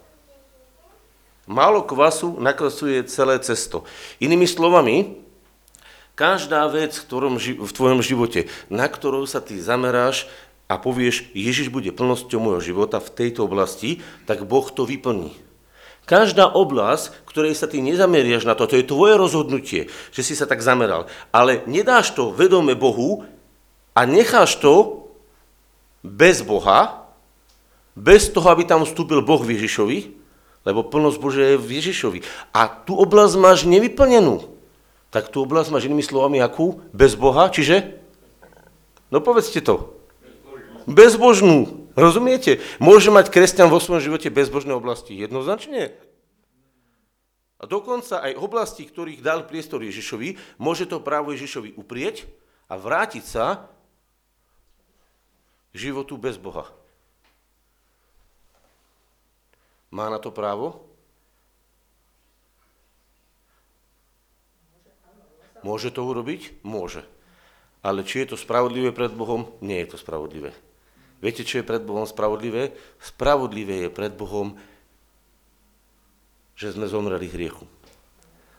[1.51, 3.83] Málo kvasu nakresuje celé cesto.
[4.23, 5.19] Inými slovami,
[6.21, 10.29] Každá vec v, ktorom, v tvojom živote, na ktorou sa ty zameráš
[10.69, 15.33] a povieš, Ježiš bude plnosťou môjho života v tejto oblasti, tak Boh to vyplní.
[16.05, 20.45] Každá oblasť, ktorej sa ty nezameriaš na to, to je tvoje rozhodnutie, že si sa
[20.45, 21.09] tak zameral.
[21.33, 23.25] Ale nedáš to vedome Bohu
[23.97, 25.09] a necháš to
[26.05, 27.09] bez Boha,
[27.97, 30.20] bez toho, aby tam vstúpil Boh v Ježišovi,
[30.67, 32.19] lebo plnosť Bože je v Ježišovi.
[32.53, 34.61] A tú oblasť máš nevyplnenú
[35.11, 36.79] tak tú oblasť máš inými slovami akú?
[36.95, 37.99] Bez Boha, čiže?
[39.11, 39.99] No povedzte to.
[40.87, 41.91] Bezbožnú.
[41.99, 42.63] Rozumiete?
[42.79, 45.19] Môže mať kresťan vo svojom živote bezbožné oblasti?
[45.19, 45.99] Jednoznačne.
[47.61, 52.25] A dokonca aj oblasti, ktorých dal priestor Ježišovi, môže to právo Ježišovi uprieť
[52.71, 53.67] a vrátiť sa
[55.75, 56.71] k životu bez Boha.
[59.91, 60.87] Má na to právo?
[65.61, 66.65] Môže to urobiť?
[66.65, 67.05] Môže.
[67.85, 69.51] Ale či je to spravodlivé pred Bohom?
[69.61, 70.55] Nie je to spravodlivé.
[71.21, 72.73] Viete, čo je pred Bohom spravodlivé?
[72.97, 74.57] Spravodlivé je pred Bohom,
[76.57, 77.69] že sme zomreli hriechu.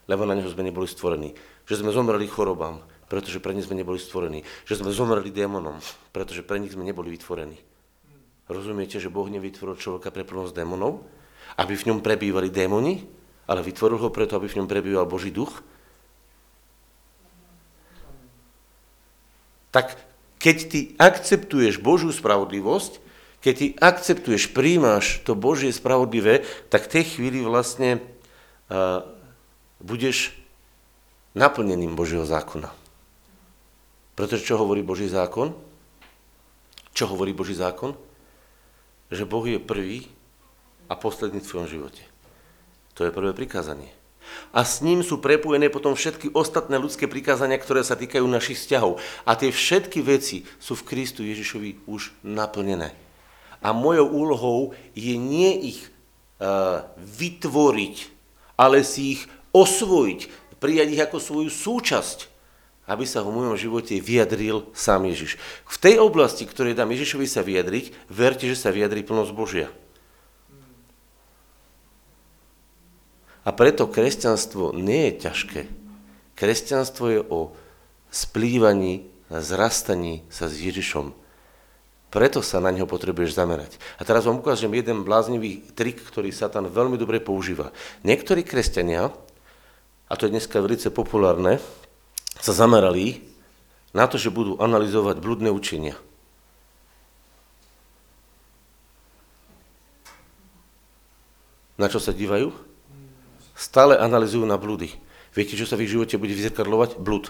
[0.06, 1.34] Lebo na neho sme neboli stvorení.
[1.66, 4.46] Že sme zomreli chorobám, pretože pre nich sme neboli stvorení.
[4.66, 5.78] Že sme zomreli démonom,
[6.14, 7.58] pretože pre nich sme neboli vytvorení.
[8.50, 11.06] Rozumiete, že Boh nevytvoril človeka pre plnosť démonov,
[11.58, 13.04] aby v ňom prebývali démoni,
[13.48, 15.64] ale vytvoril ho preto, aby v ňom prebýval Boží duch,
[19.72, 19.96] tak
[20.40, 23.00] keď ty akceptuješ Božiu spravodlivosť,
[23.42, 27.98] keď ty akceptuješ, príjmaš to Božie spravodlivé, tak v tej chvíli vlastne
[28.70, 29.02] uh,
[29.82, 30.36] budeš
[31.34, 32.70] naplneným Božieho zákona.
[34.14, 35.56] Pretože čo hovorí Boží zákon?
[36.92, 37.96] Čo hovorí Boží zákon?
[39.10, 40.06] Že Boh je prvý
[40.92, 42.04] a posledný v svojom živote.
[43.00, 43.96] To je prvé prikázanie
[44.52, 49.00] a s ním sú prepojené potom všetky ostatné ľudské prikázania, ktoré sa týkajú našich vzťahov.
[49.24, 52.92] A tie všetky veci sú v Kristu Ježišovi už naplnené.
[53.62, 54.62] A mojou úlohou
[54.98, 57.96] je nie ich uh, vytvoriť,
[58.58, 59.22] ale si ich
[59.54, 60.20] osvojiť,
[60.60, 62.28] prijať ich ako svoju súčasť,
[62.90, 65.40] aby sa v mojom živote vyjadril sám Ježiš.
[65.64, 69.70] V tej oblasti, ktorej dám Ježišovi sa vyjadriť, verte, že sa vyjadrí plnosť Božia.
[73.42, 75.62] A preto kresťanstvo nie je ťažké.
[76.38, 77.40] Kresťanstvo je o
[78.14, 81.16] splývaní, zrastaní sa s Ježišom.
[82.12, 83.80] Preto sa na neho potrebuješ zamerať.
[83.96, 87.72] A teraz vám ukážem jeden bláznivý trik, ktorý Satan veľmi dobre používa.
[88.04, 89.10] Niektorí kresťania,
[90.12, 91.64] a to je dneska veľmi populárne,
[92.36, 93.24] sa zamerali
[93.96, 95.96] na to, že budú analyzovať bludné učenia.
[101.80, 102.71] Na čo sa dívajú?
[103.62, 104.90] Stále analizujú na blúdy.
[105.38, 106.98] Viete, čo sa v ich živote bude vyzrkadlovať?
[106.98, 107.30] Blúd.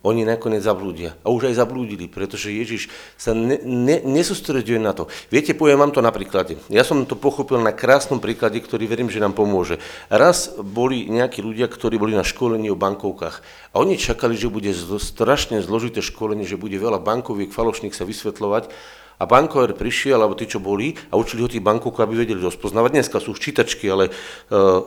[0.00, 1.12] Oni nakoniec zablúdia.
[1.20, 2.88] A už aj zablúdili, pretože Ježiš
[3.20, 5.12] sa ne, ne, nesústreduje na to.
[5.28, 6.56] Viete, poviem vám to na príklade.
[6.72, 9.76] Ja som to pochopil na krásnom príklade, ktorý verím, že nám pomôže.
[10.08, 13.44] Raz boli nejakí ľudia, ktorí boli na školení o bankovkách.
[13.44, 18.72] A oni čakali, že bude strašne zložité školenie, že bude veľa bankoviek, falošných sa vysvetľovať.
[19.20, 23.04] A bankover prišiel, alebo tí, čo boli, a učili ho tých bankovkov, aby vedeli rozpoznávať.
[23.04, 24.80] Dneska sú už čítačky, ale uh,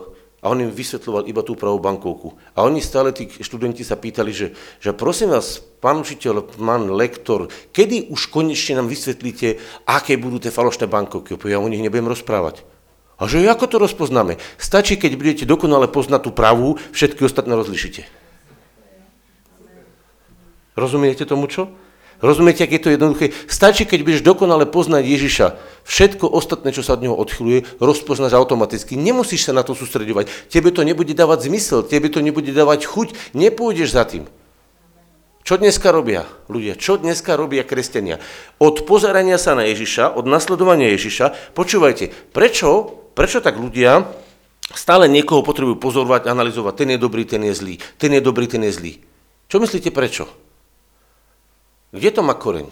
[0.44, 2.36] a on im vysvetľoval iba tú pravú bankovku.
[2.52, 7.48] A oni stále, tí študenti sa pýtali, že, že prosím vás, pán učiteľ, pán lektor,
[7.72, 9.56] kedy už konečne nám vysvetlíte,
[9.88, 11.32] aké budú tie falošné bankovky?
[11.48, 12.60] Ja o nich nebudem rozprávať.
[13.16, 14.36] A že ako to rozpoznáme?
[14.60, 18.04] Stačí, keď budete dokonale poznať tú pravú, všetky ostatné rozlišite.
[20.76, 21.72] Rozumiete tomu čo?
[22.24, 23.36] Rozumiete, ak je to jednoduché?
[23.52, 25.46] Stačí, keď budeš dokonale poznať Ježiša.
[25.84, 28.96] Všetko ostatné, čo sa od neho odchyluje, rozpoznáš automaticky.
[28.96, 30.32] Nemusíš sa na to sústredovať.
[30.48, 34.24] Tebe to nebude dávať zmysel, tebe to nebude dávať chuť, nepôjdeš za tým.
[35.44, 36.80] Čo dneska robia ľudia?
[36.80, 38.16] Čo dneska robia kresťania?
[38.56, 44.08] Od pozerania sa na Ježiša, od nasledovania Ježiša, počúvajte, prečo, prečo tak ľudia
[44.72, 48.64] stále niekoho potrebujú pozorovať, analyzovať, ten je dobrý, ten je zlý, ten je dobrý, ten
[48.64, 48.92] je zlý.
[49.52, 50.43] Čo myslíte prečo?
[51.94, 52.66] Kde to má koreň?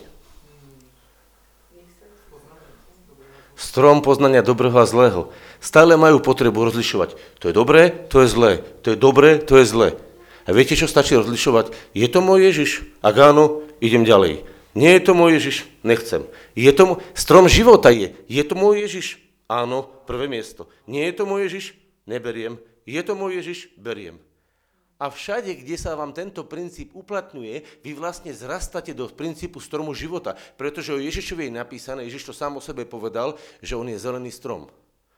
[3.54, 5.30] Strom poznania dobrého a zlého.
[5.62, 7.14] Stále majú potrebu rozlišovať.
[7.38, 8.52] To je dobré, to je zlé.
[8.82, 9.88] To je dobré, to je zlé.
[10.42, 11.70] A viete, čo stačí rozlišovať?
[11.94, 12.82] Je to môj Ježiš?
[12.98, 14.42] Ak áno, idem ďalej.
[14.74, 15.70] Nie je to môj Ježiš?
[15.86, 16.26] Nechcem.
[16.58, 16.98] Je to môj...
[17.14, 18.18] Strom života je.
[18.26, 19.22] Je to môj Ježiš?
[19.46, 20.66] Áno, prvé miesto.
[20.90, 21.78] Nie je to môj Ježiš?
[22.10, 22.58] Neberiem.
[22.82, 23.70] Je to môj Ježiš?
[23.78, 24.18] Beriem.
[25.03, 30.38] A všade, kde sa vám tento princíp uplatňuje, vy vlastne zrastate do princípu stromu života,
[30.55, 34.30] pretože o Ježišovi je napísané, Ježiš to sám o sebe povedal, že on je zelený
[34.30, 34.70] strom.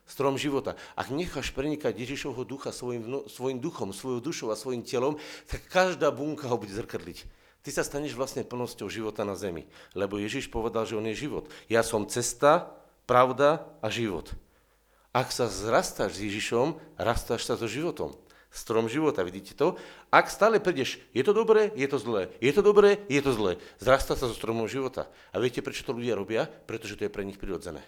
[0.08, 0.72] Strom života.
[0.96, 6.08] Ak necháš prenikať Ježišovho ducha svojim, svojim duchom, svojou dušou a svojim telom, tak každá
[6.08, 7.28] bunka ho bude zrkadliť.
[7.60, 9.68] Ty sa staneš vlastne plnosťou života na zemi.
[9.92, 11.48] Lebo Ježiš povedal, že on je život.
[11.68, 12.72] Ja som cesta,
[13.04, 14.32] pravda a život.
[15.12, 18.12] Ak sa zrastáš s Ježišom, rastáš sa so životom.
[18.54, 19.74] Strom života, vidíte to?
[20.14, 23.58] Ak stále prídeš, je to dobré, je to zlé, je to dobré, je to zlé,
[23.82, 25.10] zrastá sa so stromom života.
[25.34, 26.46] A viete, prečo to ľudia robia?
[26.46, 27.82] Pretože to je pre nich prirodzené.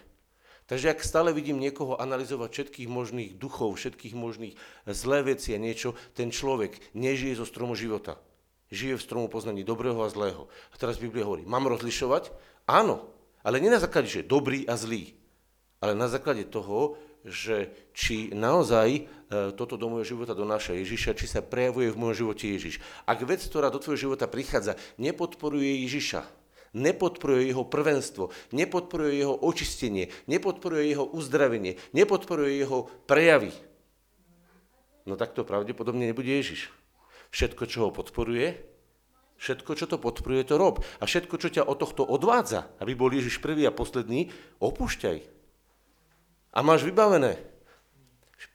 [0.67, 4.59] Takže ak stále vidím niekoho analyzovať všetkých možných duchov, všetkých možných
[4.91, 8.19] zlé veci a niečo, ten človek nežije zo stromu života.
[8.67, 10.51] Žije v stromu poznaní dobrého a zlého.
[10.51, 12.35] A teraz Biblia hovorí, mám rozlišovať?
[12.67, 13.07] Áno,
[13.39, 15.15] ale nie na základe, že dobrý a zlý,
[15.79, 21.27] ale na základe toho, že či naozaj e, toto do môjho života donáša Ježiša, či
[21.27, 22.79] sa prejavuje v môjom živote Ježiš.
[23.03, 26.23] Ak vec, ktorá do tvojho života prichádza, nepodporuje Ježiša,
[26.71, 33.51] nepodporuje jeho prvenstvo, nepodporuje jeho očistenie, nepodporuje jeho uzdravenie, nepodporuje jeho prejavy,
[35.07, 36.71] no tak to pravdepodobne nebude Ježiš.
[37.31, 38.55] Všetko, čo ho podporuje,
[39.39, 40.79] všetko, čo to podporuje, to rob.
[40.99, 44.31] A všetko, čo ťa od tohto odvádza, aby bol Ježiš prvý a posledný,
[44.63, 45.17] opúšťaj.
[46.55, 47.56] A máš vybavené.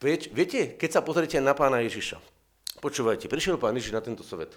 [0.02, 2.22] Viete, keď sa pozriete na pána Ježiša,
[2.78, 4.54] počúvajte, prišiel pán Ježiš na tento svet.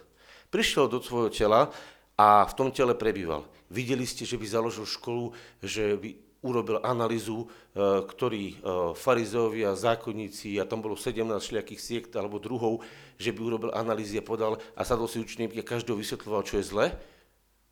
[0.53, 1.73] Prišiel do svojho tela
[2.13, 3.45] a v tom tele prebýval.
[3.73, 5.34] Videli ste, že by založil školu,
[5.65, 6.09] že by
[6.45, 8.55] urobil analýzu, e, ktorí e,
[8.93, 12.86] farizovia, zákonníci, a tam bolo 17 šliakých siekt alebo druhov,
[13.17, 16.69] že by urobil analýzy a podal a sadol si učeník a každého vysvetľoval, čo je
[16.69, 16.86] zle,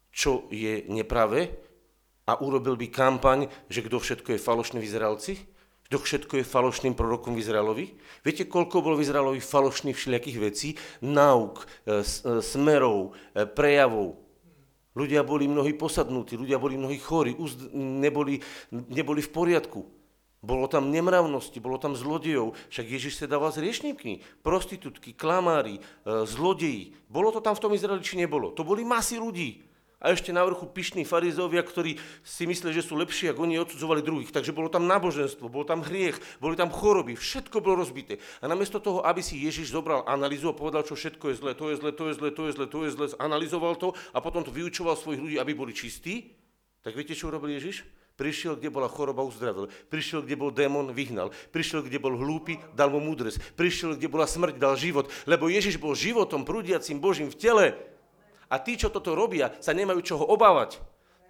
[0.10, 1.54] čo je nepravé
[2.26, 3.40] a urobil by kampaň,
[3.70, 5.34] že kto všetko je falošný v Izraelci,
[5.94, 7.94] kto všetko je falošným prorokom Izraelovi.
[8.26, 10.74] Viete, koľko bolo v Izraelovi falošných všelijakých vecí,
[11.06, 12.02] náuk, e,
[12.42, 13.14] smerov,
[13.54, 14.18] prejavov,
[14.94, 17.34] Ľudia boli mnohí posadnutí, ľudia boli mnohí chorí,
[17.74, 18.38] neboli,
[18.70, 19.90] neboli v poriadku.
[20.38, 25.82] Bolo tam nemravnosti, bolo tam zlodejov, však Ježiš sa dával s riešníkmi, prostitútky, klamári, e,
[26.30, 26.94] zlodeji.
[27.10, 28.54] Bolo to tam v tom Izraeli, či nebolo?
[28.54, 29.73] To boli masy ľudí
[30.04, 31.96] a ešte na vrchu pyšní farizovia, ktorí
[32.28, 34.36] si mysleli, že sú lepší, ako oni odsudzovali druhých.
[34.36, 38.20] Takže bolo tam náboženstvo, bol tam hriech, boli tam choroby, všetko bolo rozbité.
[38.44, 41.72] A namiesto toho, aby si Ježiš zobral analýzu a povedal, čo všetko je zlé, to
[41.72, 44.44] je zlé, to je zlé, to je zlé, to je zlé, analyzoval to a potom
[44.44, 46.36] to vyučoval svojich ľudí, aby boli čistí,
[46.84, 47.88] tak viete, čo urobil Ježiš?
[48.14, 49.72] Prišiel, kde bola choroba, uzdravil.
[49.90, 51.34] Prišiel, kde bol démon, vyhnal.
[51.50, 53.58] Prišiel, kde bol hlúpy, dal mu múdresť.
[53.58, 55.10] Prišiel, kde bola smrť, dal život.
[55.26, 57.66] Lebo Ježiš bol životom, prúdiacím Božím v tele.
[58.52, 60.82] A tí, čo toto robia, sa nemajú čoho obávať.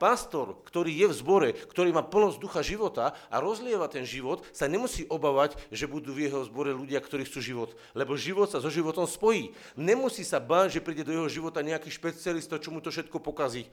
[0.01, 4.67] Pastor, ktorý je v zbore, ktorý má plnosť ducha života a rozlieva ten život, sa
[4.67, 7.69] nemusí obávať, že budú v jeho zbore ľudia, ktorí chcú život.
[7.95, 9.55] Lebo život sa so životom spojí.
[9.79, 13.69] Nemusí sa báť, že príde do jeho života nejaký špecialista, čo mu to všetko pokazí.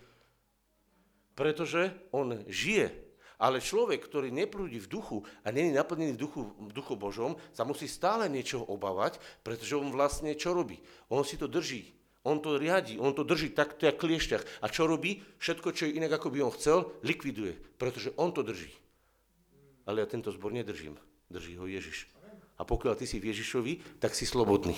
[1.35, 2.95] Pretože on žije.
[3.41, 7.65] Ale človek, ktorý neprúdi v duchu a není naplnený v duchu, v duchu Božom, sa
[7.65, 10.79] musí stále niečo obávať, pretože on vlastne čo robí?
[11.09, 12.00] On si to drží.
[12.21, 14.45] On to riadi, on to drží takto jak kliešťach.
[14.61, 15.25] A čo robí?
[15.41, 18.69] Všetko, čo je inak, ako by on chcel, likviduje, pretože on to drží.
[19.89, 21.01] Ale ja tento zbor nedržím.
[21.33, 22.13] Drží ho Ježiš.
[22.61, 24.77] A pokiaľ ty si v Ježišovi, tak si slobodný.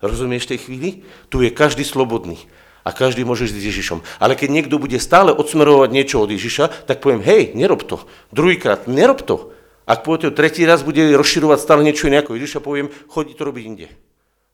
[0.00, 1.04] Rozumieš tej chvíli?
[1.28, 2.40] Tu je každý slobodný.
[2.86, 3.98] A každý môže ísť s Ježišom.
[4.22, 8.00] Ale keď niekto bude stále odsmerovať niečo od Ježiša, tak poviem, hej, nerob to.
[8.32, 9.52] Druhýkrát, nerob to.
[9.84, 13.64] Ak pôjde tretí raz bude rozširovať stále niečo iné ako Ježiša, poviem, chodí to robiť
[13.66, 13.86] inde.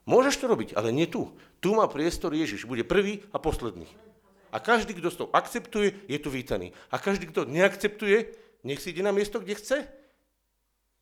[0.03, 1.31] Môžeš to robiť, ale nie tu.
[1.63, 3.87] Tu má priestor Ježiš, bude prvý a posledný.
[4.53, 6.75] A každý, kto to akceptuje, je tu vítaný.
[6.93, 8.35] A každý, kto neakceptuje,
[8.67, 9.79] nech si ide na miesto, kde chce.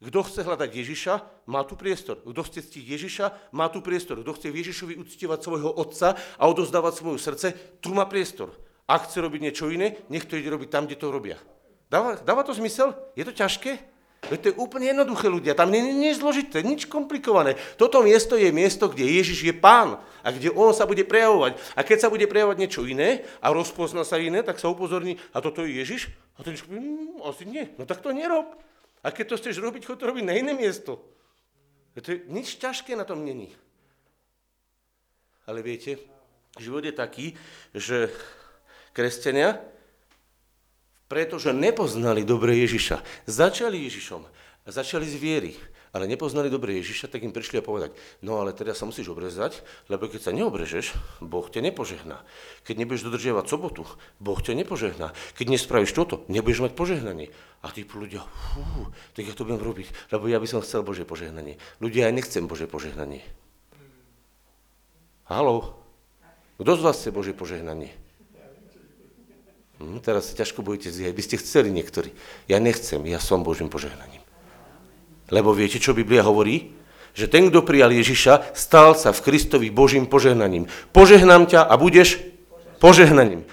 [0.01, 1.15] Kto chce hľadať Ježiša,
[1.51, 2.25] má tu priestor.
[2.25, 4.23] Kto chce ctiť Ježiša, má tu priestor.
[4.25, 7.47] Kto chce Ježišovi uctievať svojho otca a odozdávať svoje srdce,
[7.85, 8.55] tu má priestor.
[8.89, 11.37] Ak chce robiť niečo iné, nech to ide robiť tam, kde to robia.
[11.91, 12.95] Dáva, dáva to zmysel?
[13.19, 13.90] Je to ťažké?
[14.31, 17.59] To je úplne jednoduché ľudia, tam nie je zložité, nič komplikované.
[17.75, 21.59] Toto miesto je miesto, kde Ježiš je pán a kde on sa bude prejavovať.
[21.75, 25.43] A keď sa bude prejavovať niečo iné a rozpozna sa iné, tak sa upozorní, a
[25.43, 26.15] toto je Ježiš?
[26.39, 28.55] A ten mmm, asi nie, no tak to nerob.
[29.03, 31.03] A keď to chceš robiť, chod to robiť na iné miesto.
[31.99, 33.51] To je, nič ťažké na tom není.
[35.51, 35.99] Ale viete,
[36.55, 37.35] život je taký,
[37.75, 38.15] že
[38.95, 39.59] kresťania
[41.11, 43.03] pretože nepoznali dobre Ježiša.
[43.27, 44.23] Začali Ježišom,
[44.71, 45.53] začali z viery,
[45.91, 49.67] ale nepoznali dobre Ježiša, tak im prišli a povedať, no ale teda sa musíš obrezať,
[49.91, 52.23] lebo keď sa neobrežeš, Boh ťa nepožehná.
[52.63, 53.83] Keď nebudeš dodržiavať sobotu,
[54.23, 55.11] Boh ťa nepožehná.
[55.35, 57.35] Keď nespravíš toto, nebudeš mať požehnanie.
[57.67, 58.23] A tí ľudia,
[58.55, 61.59] fú, tak ja to budem robiť, lebo ja by som chcel Bože požehnanie.
[61.83, 63.27] Ľudia, ja nechcem Bože požehnanie.
[65.27, 65.75] Haló,
[66.63, 68.10] kto z vás chce Bože požehnanie?
[69.81, 72.13] Hm, teraz sa ťažko budete zjať, by ste chceli niektorí.
[72.53, 74.21] Ja nechcem, ja som Božím požehnaním.
[75.33, 76.77] Lebo viete, čo Biblia hovorí?
[77.17, 80.69] Že ten, kto prijal Ježiša, stal sa v Kristovi Božím požehnaním.
[80.93, 82.21] Požehnám ťa a budeš
[82.79, 83.49] požehnaním.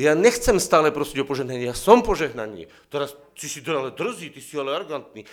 [0.00, 2.72] Ja nechcem stále prosiť o požehnanie, ja som požehnanie.
[2.88, 5.28] Teraz, si to ale drzý, ty si ale arrogantný.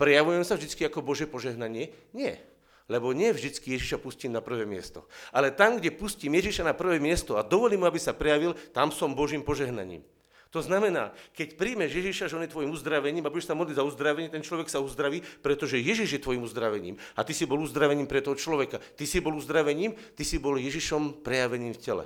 [0.00, 1.92] Prejavujem sa vždy ako Bože požehnanie?
[2.16, 2.40] Nie.
[2.86, 5.10] Lebo nie vždy Ježiša pustím na prvé miesto.
[5.34, 9.10] Ale tam, kde pustím Ježiša na prvé miesto a dovolím, aby sa prejavil, tam som
[9.10, 10.06] Božím požehnaním.
[10.54, 13.84] To znamená, keď príjmeš Ježiša, že on je tvojim uzdravením a budeš sa modliť za
[13.84, 16.96] uzdravenie, ten človek sa uzdraví, pretože Ježiš je tvojim uzdravením.
[17.18, 18.78] A ty si bol uzdravením pre toho človeka.
[18.78, 22.04] Ty si bol uzdravením, ty si bol Ježišom prejavením v tele.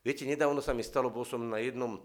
[0.00, 2.00] Viete, nedávno sa mi stalo, bol som na jednom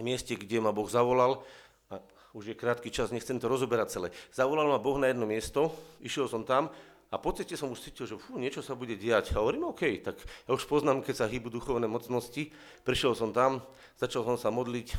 [0.00, 1.44] mieste, kde ma Boh zavolal,
[1.90, 1.98] a
[2.30, 4.08] už je krátky čas, nechcem to rozoberať celé.
[4.30, 6.70] Zavolal ma Boh na jedno miesto, išiel som tam
[7.10, 9.34] a podstate som už cítil, že fú, niečo sa bude diať.
[9.34, 10.14] A hovorím, OK, tak
[10.46, 12.54] ja už poznám, keď sa hýbu duchovné mocnosti.
[12.86, 13.66] Prišiel som tam,
[13.98, 14.94] začal som sa modliť,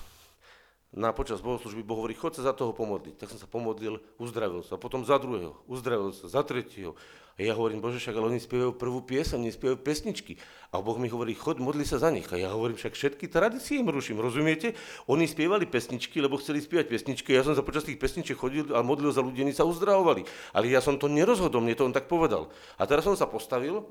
[0.92, 3.16] na počas bohoslužby Boh hovorí, chod sa za toho pomodliť.
[3.16, 4.76] Tak som sa pomodlil, uzdravil sa.
[4.76, 7.00] Potom za druhého, uzdravil sa, za tretieho.
[7.40, 10.36] A ja hovorím, Bože, však ale oni spievajú prvú piesň, oni spievajú pesničky.
[10.76, 12.28] A Boh mi hovorí, chod, modli sa za nich.
[12.28, 14.76] A ja hovorím, však všetky tradície im ruším, rozumiete?
[15.08, 17.32] Oni spievali pesničky, lebo chceli spievať pesničky.
[17.32, 20.28] Ja som sa počas tých pesničiek chodil a modlil za ľudí, oni sa uzdravovali.
[20.52, 22.52] Ale ja som to nerozhodol, mne to on tak povedal.
[22.76, 23.88] A teraz som sa postavil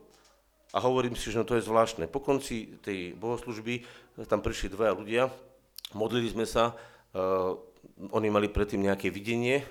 [0.77, 2.13] a hovorím si, že no to je zvláštne.
[2.13, 3.89] Po konci tej bohoslužby
[4.29, 5.23] tam prišli dvaja ľudia,
[5.97, 6.77] modlili sme sa,
[8.11, 9.67] oni mali predtým nejaké videnie,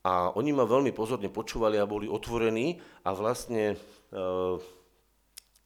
[0.00, 3.76] a oni ma veľmi pozorne počúvali a boli otvorení a vlastne,
[4.12, 4.56] eh,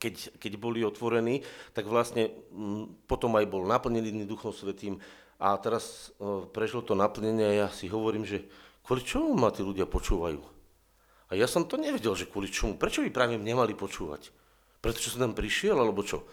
[0.02, 4.98] keď, keď boli otvorení, tak vlastne mm, potom aj bol naplnený Duchom Svetým
[5.38, 8.42] a teraz eh, prežil to naplnenie a ja si hovorím, že
[8.82, 10.42] kvôli čomu ma tí ľudia počúvajú?
[11.30, 12.76] A ja som to nevedel, že kvôli čomu.
[12.76, 14.28] Prečo by práve nemali počúvať?
[14.84, 16.26] Pretože som tam prišiel, alebo čo?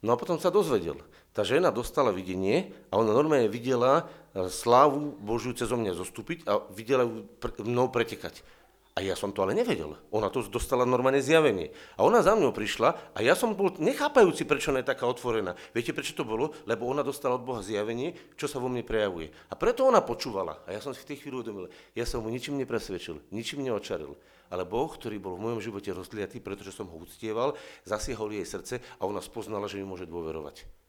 [0.00, 0.98] No a potom sa dozvedel.
[1.32, 4.04] Tá žena dostala videnie a ona normálne videla
[4.36, 7.24] e, slávu Božiu cez mňa zostúpiť a videla ju
[7.64, 8.44] mnou pretekať.
[8.92, 9.96] A ja som to ale nevedel.
[10.12, 11.72] Ona to dostala normálne zjavenie.
[11.96, 15.56] A ona za mňou prišla a ja som bol nechápajúci, prečo ona je taká otvorená.
[15.72, 16.52] Viete, prečo to bolo?
[16.68, 19.32] Lebo ona dostala od Boha zjavenie, čo sa vo mne prejavuje.
[19.48, 20.60] A preto ona počúvala.
[20.68, 24.12] A ja som si v tej chvíli uvedomil, ja som mu ničím nepresvedčil, ničím neočaril.
[24.52, 27.56] Ale Boh, ktorý bol v mojom živote rozliatý, pretože som ho uctieval,
[27.88, 30.81] zasiehol jej srdce a ona spoznala, že mi môže dôverovať.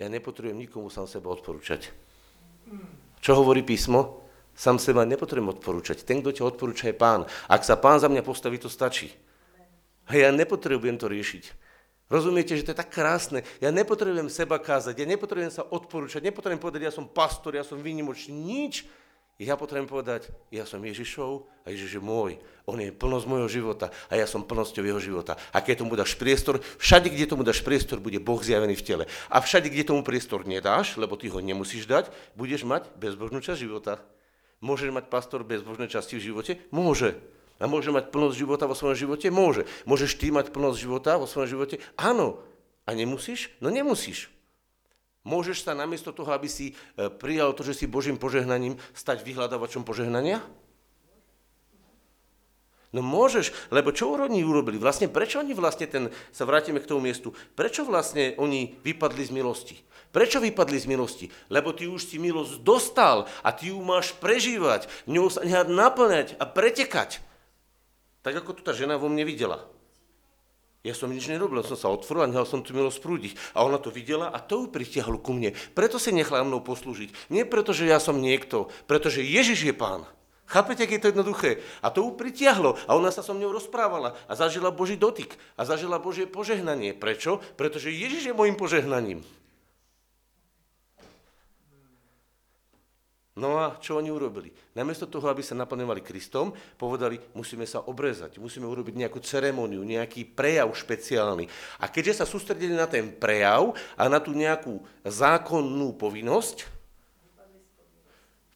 [0.00, 1.92] Ja nepotrebujem nikomu sám seba odporúčať.
[3.20, 4.24] Čo hovorí písmo?
[4.56, 6.08] Sám seba nepotrebujem odporúčať.
[6.08, 7.28] Ten, kto ťa odporúča, je pán.
[7.52, 9.12] Ak sa pán za mňa postaví, to stačí.
[10.08, 11.44] A ja nepotrebujem to riešiť.
[12.10, 13.46] Rozumiete, že to je tak krásne.
[13.62, 17.78] Ja nepotrebujem seba kázať, ja nepotrebujem sa odporúčať, nepotrebujem povedať, ja som pastor, ja som
[17.78, 18.82] výnimočný, nič.
[19.40, 22.36] Ja potrebujem povedať, ja som Ježišov a Ježiš je môj.
[22.68, 25.40] On je plnosť môjho života a ja som plnosťou jeho života.
[25.48, 29.04] A keď tomu dáš priestor, všade, kde tomu dáš priestor, bude Boh zjavený v tele.
[29.32, 33.64] A všade, kde tomu priestor nedáš, lebo ty ho nemusíš dať, budeš mať bezbožnú časť
[33.64, 34.04] života.
[34.60, 36.60] Môže mať pastor bezbožné časti v živote?
[36.68, 37.16] Môže.
[37.56, 39.32] A môže mať plnosť života vo svojom živote?
[39.32, 39.64] Môže.
[39.88, 41.80] Môžeš ty mať plnosť života vo svojom živote?
[41.96, 42.44] Áno.
[42.84, 43.56] A nemusíš?
[43.56, 44.28] No nemusíš.
[45.20, 49.84] Môžeš sa namiesto toho, aby si e, prijal to, že si Božím požehnaním, stať vyhľadávačom
[49.84, 50.40] požehnania?
[52.90, 54.74] No môžeš, lebo čo oni urobili?
[54.74, 56.04] Vlastne prečo oni vlastne ten,
[56.34, 59.76] sa vrátime k tomu miestu, prečo vlastne oni vypadli z milosti?
[60.10, 61.26] Prečo vypadli z milosti?
[61.54, 66.28] Lebo ty už si milosť dostal a ty ju máš prežívať, ňou sa nehať naplňať
[66.42, 67.22] a pretekať.
[68.26, 69.70] Tak ako tu tá žena vo mne videla.
[70.80, 73.32] Ja som nič nerobil, som sa otvoril a nechal som tu milosť prúdiť.
[73.52, 75.52] A ona to videla a to ju pritiahlo ku mne.
[75.76, 77.28] Preto si nechala mnou poslúžiť.
[77.28, 80.08] Nie preto, že ja som niekto, pretože Ježiš je pán.
[80.50, 81.62] Chápete, aké je to jednoduché?
[81.78, 85.62] A to ju pritiahlo a ona sa so mnou rozprávala a zažila Boží dotyk a
[85.62, 86.96] zažila Božie požehnanie.
[86.96, 87.38] Prečo?
[87.54, 89.22] Pretože Ježiš je môjim požehnaním.
[93.38, 94.50] No a čo oni urobili?
[94.74, 100.26] Namiesto toho, aby sa naplňovali Kristom, povedali, musíme sa obrezať, musíme urobiť nejakú ceremóniu, nejaký
[100.34, 101.46] prejav špeciálny.
[101.78, 106.66] A keďže sa sústredili na ten prejav a na tú nejakú zákonnú povinnosť,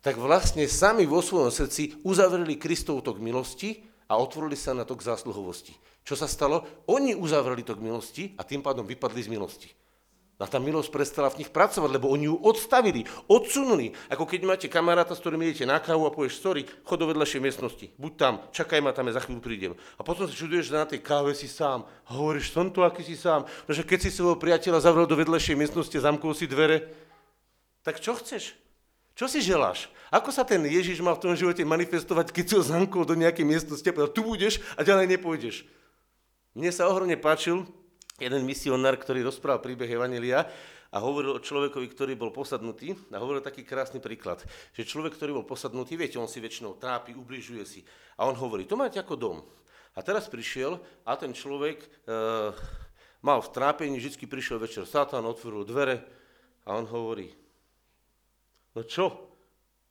[0.02, 5.00] tak vlastne sami vo svojom srdci uzavreli Kristov tok milosti a otvorili sa na tok
[5.00, 5.72] zásluhovosti.
[6.04, 6.84] Čo sa stalo?
[6.90, 9.70] Oni uzavreli tok milosti a tým pádom vypadli z milosti.
[10.34, 13.94] A tá milosť prestala v nich pracovať, lebo oni ju odstavili, odsunuli.
[14.10, 17.38] Ako keď máte kamaráta, s ktorým idete na kávu a povieš, sorry, chod do vedľašej
[17.38, 19.72] miestnosti, buď tam, čakaj ma tam, ja za chvíľu prídem.
[19.94, 21.86] A potom sa čuduješ, že na tej káve si sám.
[22.10, 23.46] A hovoríš, som tu, aký si sám.
[23.64, 26.90] Pretože keď si svojho priateľa zavrel do vedľašej miestnosti, zamkol si dvere,
[27.86, 28.58] tak čo chceš?
[29.14, 29.86] Čo si želáš?
[30.10, 33.46] Ako sa ten Ježiš má v tom živote manifestovať, keď si ho zamkol do nejakej
[33.46, 35.62] miestnosti a povedal, tu budeš a ďalej nepôjdeš?
[36.58, 37.66] Mne sa ohromne páčil,
[38.22, 40.46] jeden misionár, ktorý rozprával príbeh Evangelia
[40.94, 44.38] a hovoril o človekovi, ktorý bol posadnutý a hovoril taký krásny príklad,
[44.70, 47.80] že človek, ktorý bol posadnutý, viete, on si väčšinou trápi, ubližuje si
[48.14, 49.38] a on hovorí, to máte ako dom.
[49.94, 51.86] A teraz prišiel a ten človek e,
[53.22, 56.06] mal v trápení, vždy prišiel večer Satan, otvoril dvere
[56.62, 57.34] a on hovorí,
[58.78, 59.33] no čo,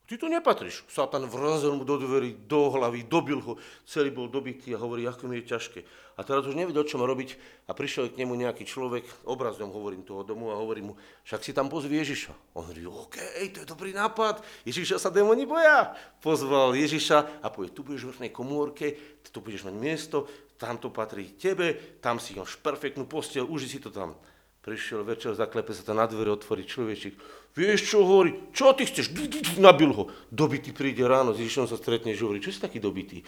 [0.03, 0.83] Ty tu nepatríš.
[0.91, 3.55] Satan vrazil mu do dverí, do hlavy, dobil ho,
[3.87, 5.79] celý bol dobitý a hovorí, ako mi je ťažké.
[6.19, 10.03] A teraz už nevedel, čo má robiť a prišiel k nemu nejaký človek, obrazom hovorím
[10.03, 12.35] toho domu a hovorí mu, však si tam pozvi Ježiša.
[12.59, 13.15] On hovorí, OK,
[13.55, 15.95] to je dobrý nápad, Ježiša sa démoni boja.
[16.19, 20.27] Pozval Ježiša a povie, tu budeš v vrchnej komórke, tu budeš mať miesto,
[20.59, 24.19] tam to patrí tebe, tam si máš perfektnú postel, uži si to tam.
[24.63, 27.19] Prišiel večer, zaklepe sa to na dvere, otvorí človečik.
[27.53, 28.49] Vieš čo hovorí?
[28.49, 29.13] Čo ty chceš?
[29.61, 30.09] Nabil ho.
[30.33, 33.21] Dobitý príde ráno, s Ježišom sa stretne, že hovorí, čo si taký dobitý?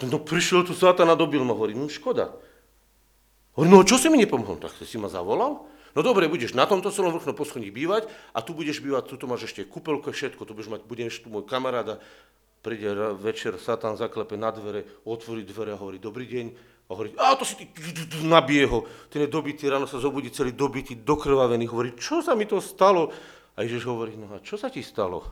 [0.00, 2.32] No prišiel tu satana, dobil ma, hovorí, no škoda.
[3.52, 4.60] Hovorí, no čo si mi nepomohol?
[4.60, 5.64] Tak si ma zavolal?
[5.96, 8.04] No dobre, budeš na tomto celom vrchnom poschodí bývať
[8.36, 11.48] a tu budeš bývať, tu máš ešte kúpelko, všetko, tu budeš mať, budeš tu môj
[11.48, 12.00] kamaráda.
[12.60, 16.46] Príde večer, Satan zaklepe na dvere, otvorí dvere a hovorí, dobrý deň,
[16.86, 17.66] a hovorí, a to si ty,
[18.22, 18.84] nabije ho.
[19.10, 21.66] Ten je dobitý, ráno sa zobudí celý dobitý, dokrvavený.
[21.66, 23.10] Hovorí, čo sa mi to stalo?
[23.56, 25.24] A Ježiš hovorí, no a čo sa ti stalo?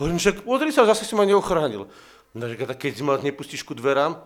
[0.00, 1.84] Hovorím, že pozri sa, zase si ma neochránil.
[2.32, 4.16] No, že keď ma nepustíš ku dverám,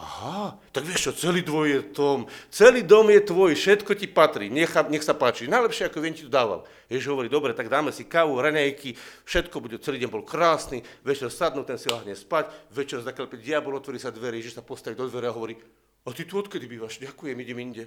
[0.00, 4.48] aha, tak vieš čo, celý tvoj je tom, celý dom je tvoj, všetko ti patrí,
[4.48, 6.64] nech, nech sa páči, najlepšie ako viem ti to dávam.
[6.88, 8.96] Ježiš hovorí, dobre, tak dáme si kávu, raňajky,
[9.28, 13.76] všetko bude, celý deň bol krásny, večer sadnú, ten si lahne spať, večer zaklepe diabol,
[13.76, 15.60] otvorí sa dvere, Ježiš sa postaví do dvere a hovorí,
[16.00, 16.96] a ty tu odkedy bývaš?
[16.96, 17.84] Ďakujem, idem inde.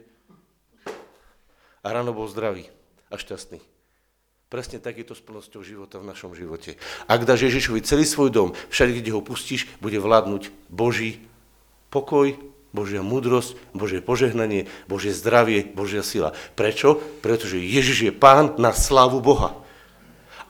[1.82, 2.70] A ráno bol zdravý
[3.10, 3.58] a šťastný.
[4.54, 6.78] Presne tak je to s plnosťou života v našom živote.
[7.10, 11.26] Ak dáš Ježišovi celý svoj dom, všade, kde ho pustíš, bude vládnuť Boží
[11.90, 12.38] pokoj,
[12.70, 16.38] Božia múdrosť, Božie požehnanie, Božie zdravie, Božia sila.
[16.54, 17.02] Prečo?
[17.26, 19.58] Pretože Ježiš je pán na slavu Boha.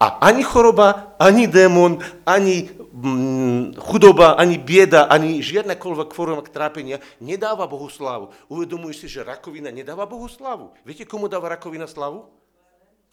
[0.03, 5.79] A ani choroba, ani démon, ani mm, chudoba, ani bieda, ani žiadna
[6.11, 8.35] forma trápenia nedáva Bohu slávu.
[8.51, 10.75] Uvedomuješ si, že rakovina nedáva Bohu slávu.
[10.83, 12.42] Viete, komu dáva rakovina slavu?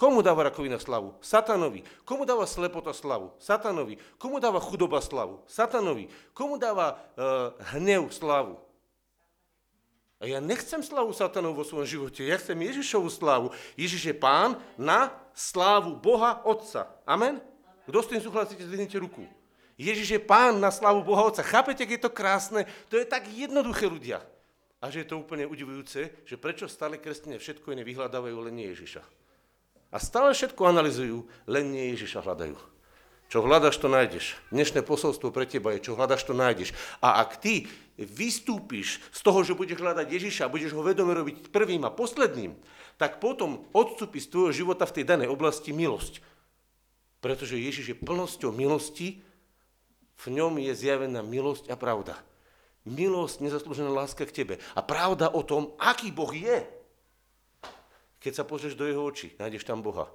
[0.00, 1.12] Komu dáva rakovina slavu?
[1.20, 1.84] Satanovi.
[2.08, 3.36] Komu dáva slepota slavu?
[3.36, 4.00] Satanovi.
[4.16, 5.44] Komu dáva chudoba slavu?
[5.44, 6.08] Satanovi.
[6.32, 8.56] Komu dáva uh, hnev slavu?
[10.16, 13.52] A ja nechcem slavu satanov vo svojom živote, ja chcem Ježišovu slavu.
[13.76, 16.88] Ježiš je pán na slávu Boha Otca.
[17.04, 17.40] Amen?
[17.84, 19.24] Kto s tým súhlasíte, zdvihnite ruku.
[19.76, 21.44] Ježiš je pán na slavu Boha Otca.
[21.44, 22.64] Chápete, ak je to krásne?
[22.88, 24.24] To je tak jednoduché ľudia.
[24.80, 28.72] A že je to úplne udivujúce, že prečo stále kresťania všetko iné vyhľadávajú, len nie
[28.72, 29.19] Ježiša.
[29.90, 32.54] A stále všetko analizujú, len nie Ježiša hľadajú.
[33.30, 34.34] Čo hľadaš, to nájdeš.
[34.50, 36.74] Dnešné posolstvo pre teba je, čo hľadaš, to nájdeš.
[36.98, 41.54] A ak ty vystúpiš z toho, že budeš hľadať Ježiša a budeš ho vedome robiť
[41.54, 42.58] prvým a posledným,
[42.98, 46.18] tak potom odstúpi z tvojho života v tej danej oblasti milosť.
[47.22, 49.22] Pretože Ježiš je plnosťou milosti,
[50.20, 52.18] v ňom je zjavená milosť a pravda.
[52.82, 54.54] Milosť, nezaslúžená láska k tebe.
[54.74, 56.79] A pravda o tom, aký Boh je.
[58.20, 60.12] Keď sa pozrieš do jeho očí, nájdeš tam Boha.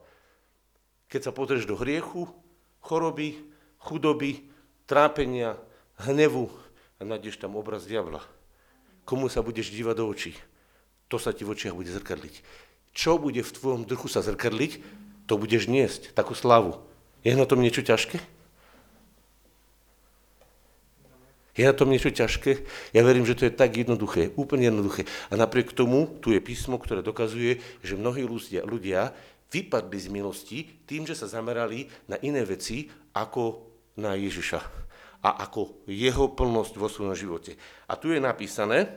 [1.10, 2.30] Keď sa pozrieš do hriechu,
[2.86, 3.42] choroby,
[3.82, 4.46] chudoby,
[4.86, 5.58] trápenia,
[6.06, 6.54] hnevu
[6.98, 8.22] a nájdeš tam obraz diabla.
[9.06, 10.34] Komu sa budeš dívať do očí?
[11.10, 12.42] To sa ti v očiach bude zrkadliť.
[12.94, 14.82] Čo bude v tvojom duchu sa zrkadliť,
[15.30, 16.82] to budeš niesť, takú slavu.
[17.26, 18.22] Je na tom niečo ťažké?
[21.56, 22.68] Je na tom niečo ťažké?
[22.92, 25.08] Ja verím, že to je tak jednoduché, úplne jednoduché.
[25.32, 29.16] A napriek tomu tu je písmo, ktoré dokazuje, že mnohí ľudia, ľudia
[29.48, 34.60] vypadli z milosti tým, že sa zamerali na iné veci ako na Ježiša
[35.24, 37.56] a ako jeho plnosť vo svojom živote.
[37.88, 38.92] A tu je napísané,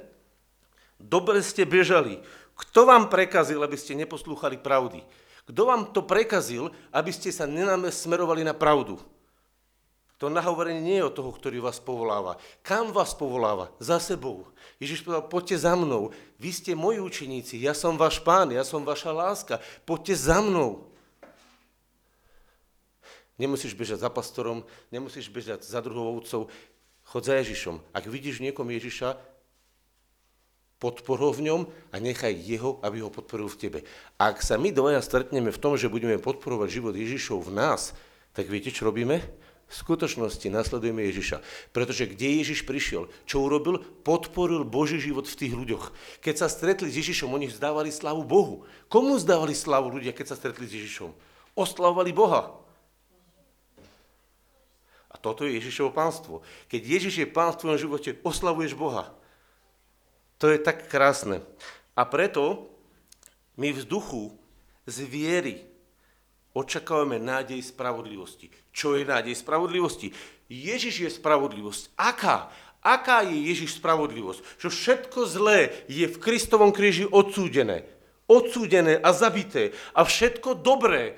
[0.99, 2.19] dobre ste bežali,
[2.59, 5.07] kto vám prekazil, aby ste neposlúchali pravdy?
[5.47, 8.99] Kto vám to prekazil, aby ste sa nenasmerovali na pravdu?
[10.19, 12.43] To nahovorenie nie je od toho, ktorý vás povoláva.
[12.67, 13.71] Kam vás povoláva?
[13.79, 14.51] Za sebou.
[14.83, 16.11] Ježiš povedal, poďte za mnou.
[16.43, 19.63] Vy ste moji učeníci, ja som váš pán, ja som vaša láska.
[19.87, 20.91] Poďte za mnou.
[23.39, 26.51] Nemusíš bežať za pastorom, nemusíš bežať za druhou ovcov.
[27.07, 27.79] Chod za Ježišom.
[27.95, 29.15] Ak vidíš niekom Ježiša,
[30.83, 31.61] podpor ho v ňom
[31.95, 33.79] a nechaj jeho, aby ho podporil v tebe.
[34.19, 37.95] Ak sa my dvaja stretneme v tom, že budeme podporovať život Ježišov v nás,
[38.35, 39.23] tak viete, čo robíme?
[39.69, 41.45] V skutočnosti nasledujeme Ježiša.
[41.77, 43.13] Pretože kde Ježiš prišiel?
[43.29, 43.85] Čo urobil?
[44.01, 45.93] Podporil Boží život v tých ľuďoch.
[46.25, 48.65] Keď sa stretli s Ježišom, oni vzdávali slavu Bohu.
[48.89, 51.13] Komu vzdávali slavu ľudia, keď sa stretli s Ježišom?
[51.53, 52.57] Oslavovali Boha.
[55.13, 56.41] A toto je Ježišovo pánstvo.
[56.73, 59.13] Keď Ježiš je pán v tvojom živote, oslavuješ Boha.
[60.41, 61.45] To je tak krásne.
[61.93, 62.73] A preto
[63.61, 64.33] my v duchu
[64.89, 65.68] z viery
[66.59, 68.51] očakávame nádej spravodlivosti.
[68.75, 70.11] Čo je nádej spravodlivosti?
[70.51, 71.95] Ježiš je spravodlivosť.
[71.95, 72.51] Aká?
[72.83, 74.43] Aká je Ježiš spravodlivosť?
[74.59, 77.87] Že všetko zlé je v Kristovom kríži odsúdené.
[78.27, 79.71] Odsúdené a zabité.
[79.95, 81.15] A všetko dobré,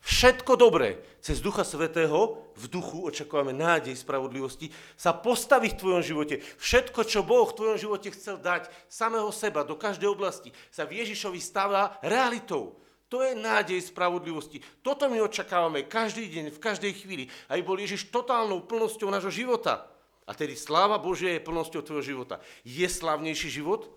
[0.00, 6.40] všetko dobré cez Ducha Svetého, v duchu očakávame nádej spravodlivosti, sa postaví v tvojom živote.
[6.60, 11.04] Všetko, čo Boh v tvojom živote chcel dať, samého seba, do každej oblasti, sa v
[11.04, 12.80] Ježišovi stáva realitou.
[13.10, 14.62] To je nádej spravodlivosti.
[14.86, 19.90] Toto my očakávame každý deň, v každej chvíli, aby bol Ježiš totálnou plnosťou nášho života.
[20.24, 22.38] A tedy sláva Božia je plnosťou tvojho života.
[22.62, 23.90] Je slavnejší život?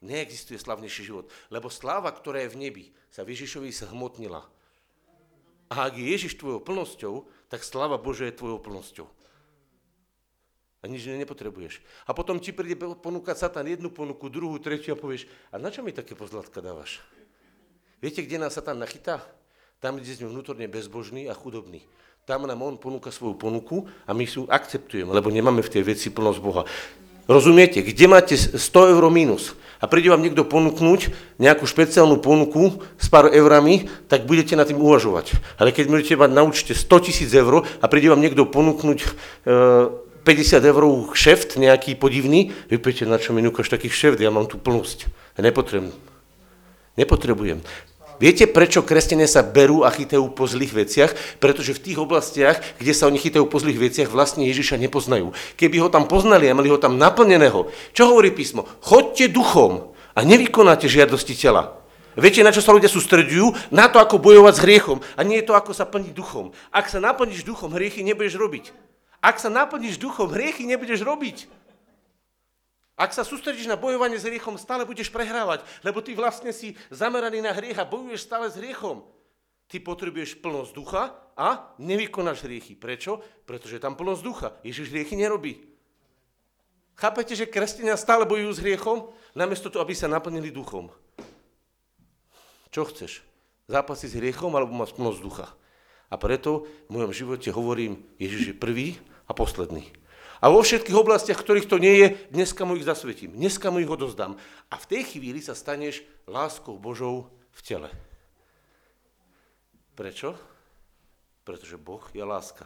[0.00, 4.46] Neexistuje slavnejší život, lebo sláva, ktorá je v nebi, sa v Ježišovi zhmotnila.
[5.68, 9.06] A ak je Ježiš tvojou plnosťou, tak sláva Božia je tvojou plnosťou.
[10.80, 11.84] A nič nepotrebuješ.
[12.08, 15.84] A potom ti príde ponúkať Satan jednu ponuku, druhú, tretiu a povieš, a na čo
[15.84, 17.04] mi také pozlatka dávaš?
[18.00, 19.20] Viete, kde nás Satan nachytá?
[19.80, 21.84] Tam, kde sme vnútorne bezbožní a chudobní
[22.30, 26.14] tam nám on ponúka svoju ponuku a my ju akceptujeme, lebo nemáme v tej veci
[26.14, 26.62] plnosť Boha.
[27.26, 28.54] Rozumiete, kde máte 100
[28.94, 31.10] eur minus a príde vám niekto ponúknuť
[31.42, 35.34] nejakú špeciálnu ponuku s pár eurami, tak budete na tým uvažovať.
[35.58, 39.08] Ale keď budete mať na účte 100 tisíc eur a príde vám niekto ponúknuť e,
[40.22, 40.84] 50 eur
[41.18, 42.78] šeft nejaký podivný, vy
[43.10, 45.10] na čo mi núkaš takých šeft, ja mám tú plnosť.
[45.34, 45.98] Ja nepotrebujem.
[46.94, 47.58] Nepotrebujem.
[48.20, 51.40] Viete, prečo kresťania sa berú a chytajú po zlých veciach?
[51.40, 55.32] Pretože v tých oblastiach, kde sa oni chytajú po zlých veciach, vlastne Ježiša nepoznajú.
[55.56, 58.68] Keby ho tam poznali a mali ho tam naplneného, čo hovorí písmo?
[58.84, 61.80] Chodte duchom a nevykonáte žiadosti tela.
[62.12, 63.56] Viete, na čo sa ľudia sústredujú?
[63.72, 66.52] Na to, ako bojovať s hriechom a nie je to, ako sa plniť duchom.
[66.68, 68.76] Ak sa naplníš duchom, hriechy nebudeš robiť.
[69.24, 71.48] Ak sa naplníš duchom, hriechy nebudeš robiť.
[73.00, 77.40] Ak sa sústredíš na bojovanie s hriechom, stále budeš prehrávať, lebo ty vlastne si zameraný
[77.40, 79.00] na hriech a bojuješ stále s hriechom.
[79.72, 82.76] Ty potrebuješ plnosť ducha a nevykonáš hriechy.
[82.76, 83.24] Prečo?
[83.48, 84.48] Pretože tam plnosť ducha.
[84.60, 85.64] Ježiš hriechy nerobí.
[87.00, 90.92] Chápete, že kresťania stále bojujú s hriechom, namiesto toho, aby sa naplnili duchom.
[92.68, 93.24] Čo chceš?
[93.64, 95.48] Zápasy s hriechom alebo máš plnosť ducha?
[96.12, 99.88] A preto v mojom živote hovorím, Ježiš je prvý a posledný.
[100.40, 103.92] A vo všetkých oblastiach, ktorých to nie je, dneska mu ich zasvetím, dneska mu ich
[103.92, 104.40] odozdám.
[104.72, 107.90] A v tej chvíli sa staneš láskou Božou v tele.
[109.92, 110.32] Prečo?
[111.44, 112.64] Pretože Boh je láska.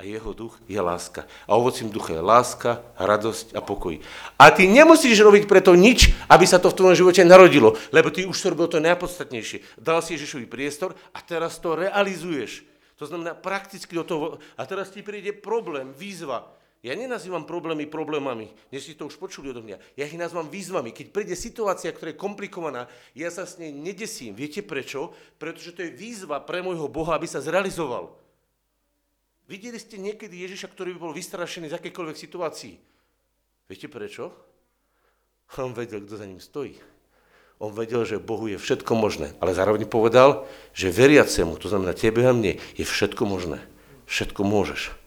[0.00, 1.28] A jeho duch je láska.
[1.44, 4.00] A ovocím ducha je láska, radosť a pokoj.
[4.40, 8.24] A ty nemusíš robiť preto nič, aby sa to v tvojom živote narodilo, lebo ty
[8.24, 9.76] už robil to najpodstatnejšie.
[9.76, 12.64] Dal si Ježišovi priestor a teraz to realizuješ.
[12.96, 14.26] To znamená prakticky do toho.
[14.56, 16.61] A teraz ti príde problém, výzva.
[16.82, 19.78] Ja nenazývam problémy problémami, dnes si to už počuli odo mňa.
[19.94, 20.90] Ja ich nazývam výzvami.
[20.90, 24.34] Keď príde situácia, ktorá je komplikovaná, ja sa s nej nedesím.
[24.34, 25.14] Viete prečo?
[25.38, 28.18] Pretože to je výzva pre môjho Boha, aby sa zrealizoval.
[29.46, 32.74] Videli ste niekedy Ježiša, ktorý by bol vystrašený z akékoľvek situácii?
[33.70, 34.34] Viete prečo?
[35.62, 36.82] On vedel, kto za ním stojí.
[37.62, 42.26] On vedel, že Bohu je všetko možné, ale zároveň povedal, že veriacemu, to znamená tebe
[42.26, 43.62] a mne, je všetko možné.
[44.10, 45.01] Všetko môžeš.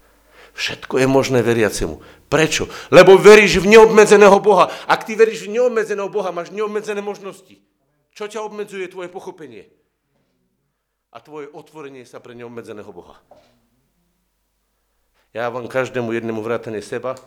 [0.55, 1.99] Všetko je možné veriacemu.
[2.31, 2.71] Prečo?
[2.87, 4.71] Lebo veríš v neobmedzeného Boha.
[4.87, 7.59] Ak ty veríš v neobmedzeného Boha, máš neobmedzené možnosti.
[8.15, 8.87] Čo ťa obmedzuje?
[8.87, 9.67] Tvoje pochopenie.
[11.11, 13.19] A tvoje otvorenie sa pre neobmedzeného Boha.
[15.35, 17.19] Ja vám každému jednému vrátane seba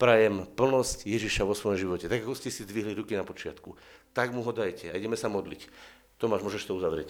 [0.00, 2.06] prajem plnosť Ježiša vo svojom živote.
[2.06, 3.74] Tak ako ste si dvihli ruky na počiatku,
[4.14, 5.66] tak mu ho dajte a ideme sa modliť.
[6.20, 7.08] Tomáš, môžeš to uzavrieť.